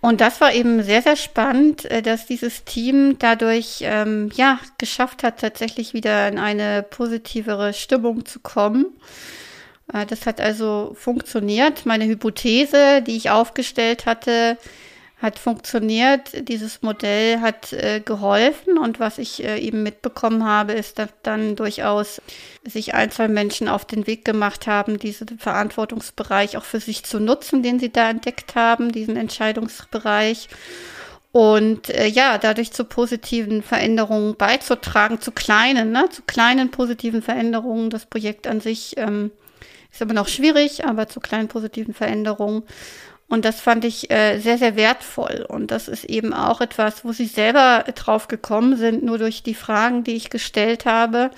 Und 0.00 0.20
das 0.20 0.40
war 0.40 0.52
eben 0.52 0.82
sehr, 0.82 1.00
sehr 1.00 1.16
spannend, 1.16 1.84
äh, 1.86 2.02
dass 2.02 2.26
dieses 2.26 2.64
Team 2.64 3.16
dadurch 3.18 3.78
ähm, 3.82 4.30
ja 4.34 4.58
geschafft 4.78 5.22
hat, 5.22 5.40
tatsächlich 5.40 5.94
wieder 5.94 6.28
in 6.28 6.38
eine 6.38 6.82
positivere 6.82 7.72
Stimmung 7.72 8.26
zu 8.26 8.40
kommen. 8.40 8.86
Äh, 9.92 10.06
das 10.06 10.26
hat 10.26 10.40
also 10.40 10.94
funktioniert. 10.98 11.86
Meine 11.86 12.06
Hypothese, 12.06 13.02
die 13.02 13.16
ich 13.16 13.30
aufgestellt 13.30 14.06
hatte, 14.06 14.56
hat 15.24 15.38
funktioniert. 15.38 16.48
Dieses 16.48 16.82
Modell 16.82 17.40
hat 17.40 17.72
äh, 17.72 18.00
geholfen 18.04 18.76
und 18.76 19.00
was 19.00 19.18
ich 19.18 19.42
äh, 19.42 19.58
eben 19.58 19.82
mitbekommen 19.82 20.44
habe, 20.44 20.74
ist, 20.74 20.98
dass 20.98 21.08
dann 21.22 21.56
durchaus 21.56 22.20
sich 22.64 22.94
ein, 22.94 23.10
zwei 23.10 23.28
Menschen 23.28 23.68
auf 23.68 23.84
den 23.86 24.06
Weg 24.06 24.24
gemacht 24.24 24.66
haben, 24.66 24.98
diesen 24.98 25.38
Verantwortungsbereich 25.38 26.56
auch 26.56 26.64
für 26.64 26.80
sich 26.80 27.04
zu 27.04 27.20
nutzen, 27.20 27.62
den 27.62 27.78
sie 27.78 27.90
da 27.90 28.10
entdeckt 28.10 28.54
haben, 28.54 28.92
diesen 28.92 29.16
Entscheidungsbereich. 29.16 30.48
Und 31.32 31.88
äh, 31.88 32.06
ja, 32.06 32.38
dadurch 32.38 32.72
zu 32.72 32.84
positiven 32.84 33.62
Veränderungen 33.62 34.36
beizutragen, 34.36 35.20
zu 35.20 35.32
kleinen, 35.32 35.90
ne, 35.90 36.08
zu 36.10 36.22
kleinen 36.22 36.70
positiven 36.70 37.22
Veränderungen. 37.22 37.90
Das 37.90 38.06
Projekt 38.06 38.46
an 38.46 38.60
sich 38.60 38.96
ähm, 38.98 39.32
ist 39.94 40.02
aber 40.02 40.14
noch 40.14 40.28
schwierig, 40.28 40.84
aber 40.84 41.08
zu 41.08 41.20
kleinen 41.20 41.48
positiven 41.48 41.94
Veränderungen. 41.94 42.64
Und 43.28 43.44
das 43.44 43.60
fand 43.60 43.84
ich 43.84 44.10
äh, 44.10 44.38
sehr, 44.38 44.58
sehr 44.58 44.76
wertvoll. 44.76 45.46
Und 45.48 45.70
das 45.70 45.88
ist 45.88 46.04
eben 46.04 46.34
auch 46.34 46.60
etwas, 46.60 47.04
wo 47.04 47.12
sie 47.12 47.26
selber 47.26 47.84
drauf 47.94 48.28
gekommen 48.28 48.76
sind, 48.76 49.02
nur 49.02 49.18
durch 49.18 49.42
die 49.42 49.54
Fragen, 49.54 50.04
die 50.04 50.14
ich 50.14 50.30
gestellt 50.30 50.84
habe. 50.84 51.30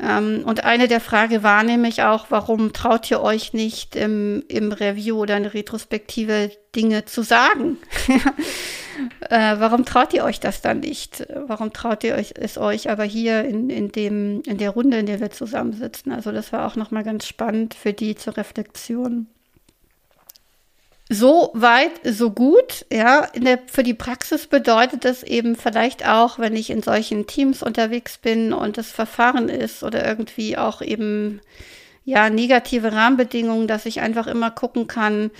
Ähm, 0.00 0.42
und 0.44 0.64
eine 0.64 0.86
der 0.86 1.00
Fragen 1.00 1.42
war 1.42 1.62
nämlich 1.64 2.02
auch, 2.02 2.26
warum 2.30 2.72
traut 2.72 3.10
ihr 3.10 3.20
euch 3.20 3.52
nicht 3.52 3.96
im, 3.96 4.44
im 4.48 4.70
Review 4.72 5.16
oder 5.18 5.36
in 5.36 5.44
der 5.44 5.54
Retrospektive 5.54 6.50
Dinge 6.76 7.04
zu 7.04 7.22
sagen? 7.22 7.78
äh, 9.28 9.56
warum 9.58 9.84
traut 9.84 10.12
ihr 10.14 10.24
euch 10.24 10.38
das 10.40 10.60
dann 10.60 10.80
nicht? 10.80 11.26
Warum 11.46 11.72
traut 11.72 12.04
ihr 12.04 12.14
euch, 12.14 12.34
es 12.36 12.58
euch 12.58 12.90
aber 12.90 13.04
hier 13.04 13.44
in, 13.44 13.70
in, 13.70 13.90
dem, 13.90 14.42
in 14.46 14.58
der 14.58 14.70
Runde, 14.70 14.98
in 14.98 15.06
der 15.06 15.20
wir 15.20 15.30
zusammensitzen? 15.30 16.12
Also 16.12 16.30
das 16.30 16.52
war 16.52 16.66
auch 16.66 16.76
nochmal 16.76 17.02
ganz 17.02 17.26
spannend 17.26 17.74
für 17.74 17.92
die 17.92 18.14
zur 18.14 18.36
Reflexion. 18.36 19.26
So 21.10 21.50
weit, 21.54 21.92
so 22.04 22.30
gut. 22.30 22.84
Ja, 22.92 23.28
der, 23.34 23.60
für 23.66 23.82
die 23.82 23.94
Praxis 23.94 24.46
bedeutet 24.46 25.06
das 25.06 25.22
eben 25.22 25.56
vielleicht 25.56 26.06
auch, 26.06 26.38
wenn 26.38 26.54
ich 26.54 26.68
in 26.68 26.82
solchen 26.82 27.26
Teams 27.26 27.62
unterwegs 27.62 28.18
bin 28.18 28.52
und 28.52 28.76
das 28.76 28.90
Verfahren 28.90 29.48
ist 29.48 29.82
oder 29.82 30.06
irgendwie 30.06 30.58
auch 30.58 30.82
eben 30.82 31.40
ja 32.04 32.28
negative 32.28 32.92
Rahmenbedingungen, 32.92 33.68
dass 33.68 33.86
ich 33.86 34.00
einfach 34.00 34.26
immer 34.26 34.50
gucken 34.50 34.86
kann, 34.86 35.30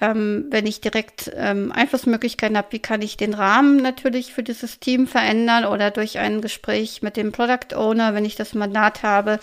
ähm, 0.00 0.46
wenn 0.50 0.66
ich 0.66 0.80
direkt 0.80 1.32
ähm, 1.34 1.72
Einflussmöglichkeiten 1.72 2.56
habe, 2.56 2.68
wie 2.70 2.78
kann 2.78 3.02
ich 3.02 3.16
den 3.16 3.34
Rahmen 3.34 3.78
natürlich 3.78 4.32
für 4.32 4.44
dieses 4.44 4.78
Team 4.78 5.08
verändern 5.08 5.64
oder 5.64 5.90
durch 5.90 6.18
ein 6.18 6.40
Gespräch 6.40 7.02
mit 7.02 7.16
dem 7.16 7.32
Product 7.32 7.74
Owner, 7.74 8.14
wenn 8.14 8.24
ich 8.24 8.36
das 8.36 8.54
Mandat 8.54 9.02
habe, 9.02 9.40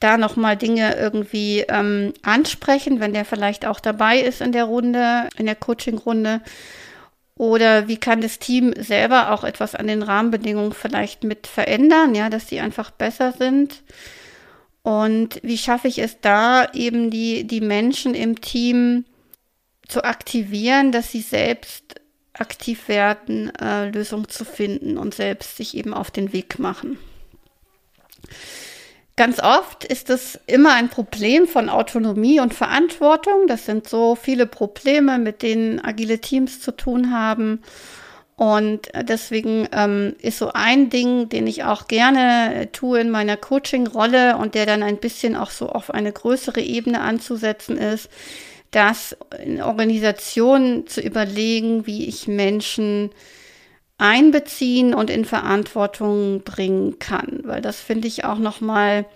da 0.00 0.18
nochmal 0.18 0.56
Dinge 0.56 0.96
irgendwie 0.96 1.60
ähm, 1.68 2.12
ansprechen, 2.22 3.00
wenn 3.00 3.12
der 3.12 3.24
vielleicht 3.24 3.66
auch 3.66 3.80
dabei 3.80 4.20
ist 4.20 4.40
in 4.40 4.52
der 4.52 4.64
Runde, 4.64 5.28
in 5.36 5.46
der 5.46 5.56
Coaching-Runde. 5.56 6.40
Oder 7.36 7.88
wie 7.88 7.96
kann 7.96 8.20
das 8.20 8.38
Team 8.38 8.74
selber 8.76 9.32
auch 9.32 9.42
etwas 9.42 9.74
an 9.74 9.88
den 9.88 10.02
Rahmenbedingungen 10.02 10.72
vielleicht 10.72 11.24
mit 11.24 11.46
verändern, 11.46 12.14
ja, 12.14 12.30
dass 12.30 12.46
die 12.46 12.60
einfach 12.60 12.90
besser 12.90 13.32
sind? 13.32 13.82
Und 14.82 15.40
wie 15.42 15.58
schaffe 15.58 15.88
ich 15.88 15.98
es 15.98 16.20
da 16.20 16.70
eben 16.74 17.10
die, 17.10 17.44
die 17.44 17.62
Menschen 17.62 18.14
im 18.14 18.40
Team 18.40 19.06
zu 19.88 20.04
aktivieren, 20.04 20.92
dass 20.92 21.10
sie 21.10 21.22
selbst 21.22 22.00
aktiv 22.34 22.88
werden, 22.88 23.54
äh, 23.56 23.88
Lösungen 23.88 24.28
zu 24.28 24.44
finden 24.44 24.98
und 24.98 25.14
selbst 25.14 25.56
sich 25.56 25.76
eben 25.76 25.94
auf 25.94 26.10
den 26.10 26.32
Weg 26.32 26.58
machen? 26.58 26.98
Ganz 29.16 29.38
oft 29.38 29.84
ist 29.84 30.10
es 30.10 30.40
immer 30.46 30.74
ein 30.74 30.88
Problem 30.88 31.46
von 31.46 31.68
Autonomie 31.68 32.40
und 32.40 32.52
Verantwortung. 32.52 33.46
Das 33.46 33.64
sind 33.64 33.88
so 33.88 34.16
viele 34.16 34.46
Probleme, 34.46 35.18
mit 35.18 35.42
denen 35.42 35.84
agile 35.84 36.20
Teams 36.20 36.60
zu 36.60 36.72
tun 36.72 37.12
haben. 37.12 37.62
Und 38.36 38.88
deswegen 39.08 39.68
ähm, 39.70 40.16
ist 40.20 40.38
so 40.38 40.50
ein 40.52 40.90
Ding, 40.90 41.28
den 41.28 41.46
ich 41.46 41.62
auch 41.62 41.86
gerne 41.86 42.68
tue 42.72 43.00
in 43.00 43.10
meiner 43.10 43.36
Coaching-Rolle 43.36 44.36
und 44.36 44.56
der 44.56 44.66
dann 44.66 44.82
ein 44.82 44.96
bisschen 44.96 45.36
auch 45.36 45.50
so 45.50 45.68
auf 45.68 45.92
eine 45.92 46.10
größere 46.10 46.60
Ebene 46.60 47.00
anzusetzen 47.00 47.78
ist, 47.78 48.10
das 48.72 49.16
in 49.44 49.62
Organisationen 49.62 50.88
zu 50.88 51.00
überlegen, 51.00 51.86
wie 51.86 52.08
ich 52.08 52.26
Menschen 52.26 53.10
einbeziehen 53.98 54.94
und 54.94 55.10
in 55.10 55.24
Verantwortung 55.24 56.42
bringen 56.42 56.98
kann, 56.98 57.42
weil 57.44 57.62
das 57.62 57.80
finde 57.80 58.08
ich 58.08 58.24
auch 58.24 58.38
noch 58.38 58.60
mal 58.60 59.06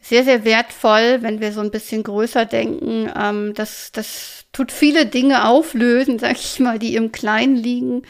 sehr 0.00 0.22
sehr 0.24 0.44
wertvoll, 0.44 1.18
wenn 1.22 1.40
wir 1.40 1.52
so 1.52 1.60
ein 1.60 1.72
bisschen 1.72 2.04
größer 2.04 2.44
denken. 2.44 3.10
Ähm, 3.18 3.54
das 3.54 3.90
das 3.92 4.44
tut 4.52 4.70
viele 4.72 5.06
Dinge 5.06 5.48
auflösen, 5.48 6.18
sag 6.20 6.36
ich 6.36 6.60
mal, 6.60 6.78
die 6.78 6.94
im 6.94 7.12
Kleinen 7.12 7.56
liegen. 7.56 8.02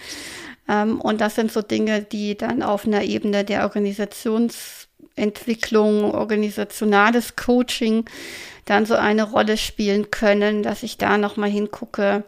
Ähm, 0.69 1.01
und 1.01 1.21
das 1.21 1.37
sind 1.37 1.53
so 1.53 1.63
Dinge, 1.63 2.03
die 2.03 2.37
dann 2.37 2.63
auf 2.63 2.87
einer 2.87 3.03
Ebene 3.03 3.45
der 3.45 3.63
Organisationsentwicklung, 3.65 6.13
organisationales 6.13 7.37
Coaching 7.37 8.05
dann 8.67 8.85
so 8.85 8.97
eine 8.97 9.23
Rolle 9.23 9.57
spielen 9.57 10.11
können, 10.11 10.63
dass 10.63 10.83
ich 10.83 10.99
da 10.99 11.17
nochmal 11.19 11.51
hingucke 11.51 12.25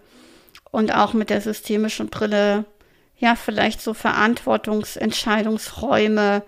und 0.70 0.94
auch 0.94 1.12
mit 1.12 1.31
der 1.31 1.40
systemischen 1.40 2.09
Brille 2.09 2.64
ja 3.18 3.35
vielleicht 3.35 3.81
so 3.81 3.94
Verantwortungsentscheidungsräume 3.94 6.42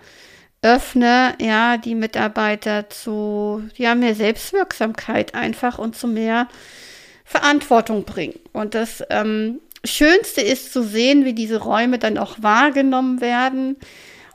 öffne, 0.62 1.34
ja, 1.40 1.78
die 1.78 1.94
Mitarbeiter 1.94 2.90
zu 2.90 3.62
ja 3.76 3.94
mehr 3.94 4.14
Selbstwirksamkeit 4.14 5.34
einfach 5.34 5.78
und 5.78 5.96
zu 5.96 6.06
mehr 6.06 6.48
Verantwortung 7.24 8.04
bringen. 8.04 8.38
Und 8.52 8.74
das 8.74 9.02
ähm, 9.08 9.60
Schönste 9.84 10.42
ist 10.42 10.72
zu 10.72 10.82
sehen, 10.82 11.24
wie 11.24 11.32
diese 11.32 11.62
Räume 11.62 11.98
dann 11.98 12.18
auch 12.18 12.42
wahrgenommen 12.42 13.22
werden 13.22 13.76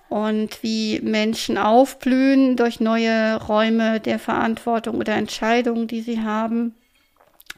und 0.10 0.64
wie 0.64 1.00
Menschen 1.02 1.58
aufblühen 1.58 2.56
durch 2.56 2.80
neue 2.80 3.36
Räume 3.36 4.00
der 4.00 4.18
Verantwortung 4.18 4.96
oder 4.96 5.14
Entscheidungen, 5.14 5.88
die 5.88 6.02
sie 6.02 6.22
haben. 6.22 6.74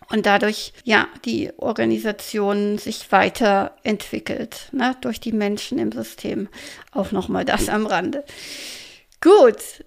Und 0.09 0.25
dadurch, 0.25 0.73
ja, 0.83 1.07
die 1.25 1.51
Organisation 1.57 2.77
sich 2.77 3.11
weiterentwickelt, 3.11 4.69
ne, 4.71 4.95
durch 5.01 5.19
die 5.19 5.33
Menschen 5.33 5.79
im 5.79 5.91
System. 5.91 6.47
Auch 6.91 7.11
nochmal 7.11 7.43
das 7.43 7.67
am 7.67 7.85
Rande. 7.85 8.23
Gut, 9.19 9.83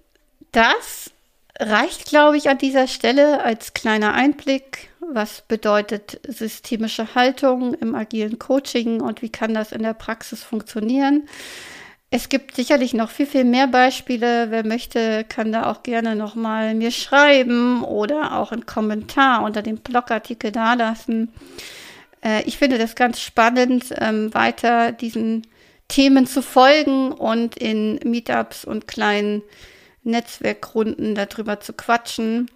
das 0.52 1.10
reicht, 1.58 2.06
glaube 2.06 2.36
ich, 2.36 2.48
an 2.48 2.58
dieser 2.58 2.86
Stelle 2.86 3.42
als 3.44 3.72
kleiner 3.74 4.12
Einblick. 4.14 4.90
Was 5.12 5.42
bedeutet 5.42 6.20
systemische 6.28 7.14
Haltung 7.14 7.74
im 7.74 7.94
agilen 7.94 8.38
Coaching 8.38 9.00
und 9.00 9.22
wie 9.22 9.30
kann 9.30 9.54
das 9.54 9.72
in 9.72 9.82
der 9.82 9.94
Praxis 9.94 10.42
funktionieren? 10.42 11.28
Es 12.12 12.28
gibt 12.28 12.56
sicherlich 12.56 12.92
noch 12.92 13.08
viel, 13.08 13.26
viel 13.26 13.44
mehr 13.44 13.68
Beispiele. 13.68 14.50
Wer 14.50 14.66
möchte, 14.66 15.24
kann 15.24 15.52
da 15.52 15.70
auch 15.70 15.84
gerne 15.84 16.16
nochmal 16.16 16.74
mir 16.74 16.90
schreiben 16.90 17.84
oder 17.84 18.36
auch 18.36 18.50
einen 18.50 18.66
Kommentar 18.66 19.44
unter 19.44 19.62
dem 19.62 19.76
Blogartikel 19.76 20.50
dalassen. 20.50 21.32
Äh, 22.24 22.42
ich 22.44 22.58
finde 22.58 22.78
das 22.78 22.96
ganz 22.96 23.20
spannend, 23.20 23.94
ähm, 23.96 24.34
weiter 24.34 24.90
diesen 24.90 25.46
Themen 25.86 26.26
zu 26.26 26.42
folgen 26.42 27.12
und 27.12 27.56
in 27.56 28.00
Meetups 28.04 28.64
und 28.64 28.88
kleinen 28.88 29.42
Netzwerkrunden 30.02 31.14
darüber 31.14 31.60
zu 31.60 31.72
quatschen. 31.72 32.50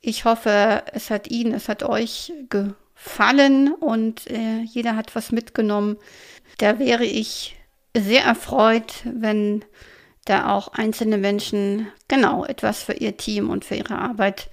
Ich 0.00 0.24
hoffe, 0.24 0.82
es 0.92 1.10
hat 1.10 1.30
Ihnen, 1.30 1.54
es 1.54 1.68
hat 1.68 1.84
euch 1.84 2.32
gefallen 2.50 3.72
und 3.74 4.28
äh, 4.28 4.62
jeder 4.62 4.96
hat 4.96 5.14
was 5.14 5.30
mitgenommen. 5.30 5.98
Da 6.58 6.80
wäre 6.80 7.04
ich 7.04 7.57
sehr 8.00 8.24
erfreut, 8.24 9.02
wenn 9.04 9.64
da 10.24 10.54
auch 10.54 10.68
einzelne 10.68 11.18
Menschen 11.18 11.88
genau 12.06 12.44
etwas 12.44 12.82
für 12.82 12.92
ihr 12.92 13.16
Team 13.16 13.50
und 13.50 13.64
für 13.64 13.76
ihre 13.76 13.98
Arbeit 13.98 14.50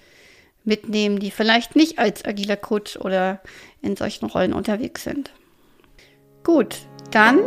mitnehmen, 0.63 1.19
die 1.19 1.31
vielleicht 1.31 1.75
nicht 1.75 1.99
als 1.99 2.25
agiler 2.25 2.57
Coach 2.57 2.97
oder 2.97 3.41
in 3.81 3.95
solchen 3.95 4.25
Rollen 4.25 4.53
unterwegs 4.53 5.03
sind. 5.03 5.31
Gut, 6.43 6.77
dann 7.11 7.39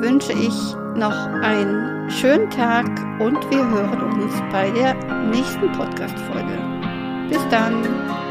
wünsche 0.00 0.32
ich 0.32 0.74
noch 0.96 1.26
einen 1.42 2.10
schönen 2.10 2.50
Tag 2.50 2.86
und 3.20 3.38
wir 3.50 3.68
hören 3.68 4.20
uns 4.20 4.32
bei 4.52 4.70
der 4.70 4.94
nächsten 5.26 5.70
Podcast-Folge. 5.72 6.58
Bis 7.28 7.40
dann! 7.50 8.25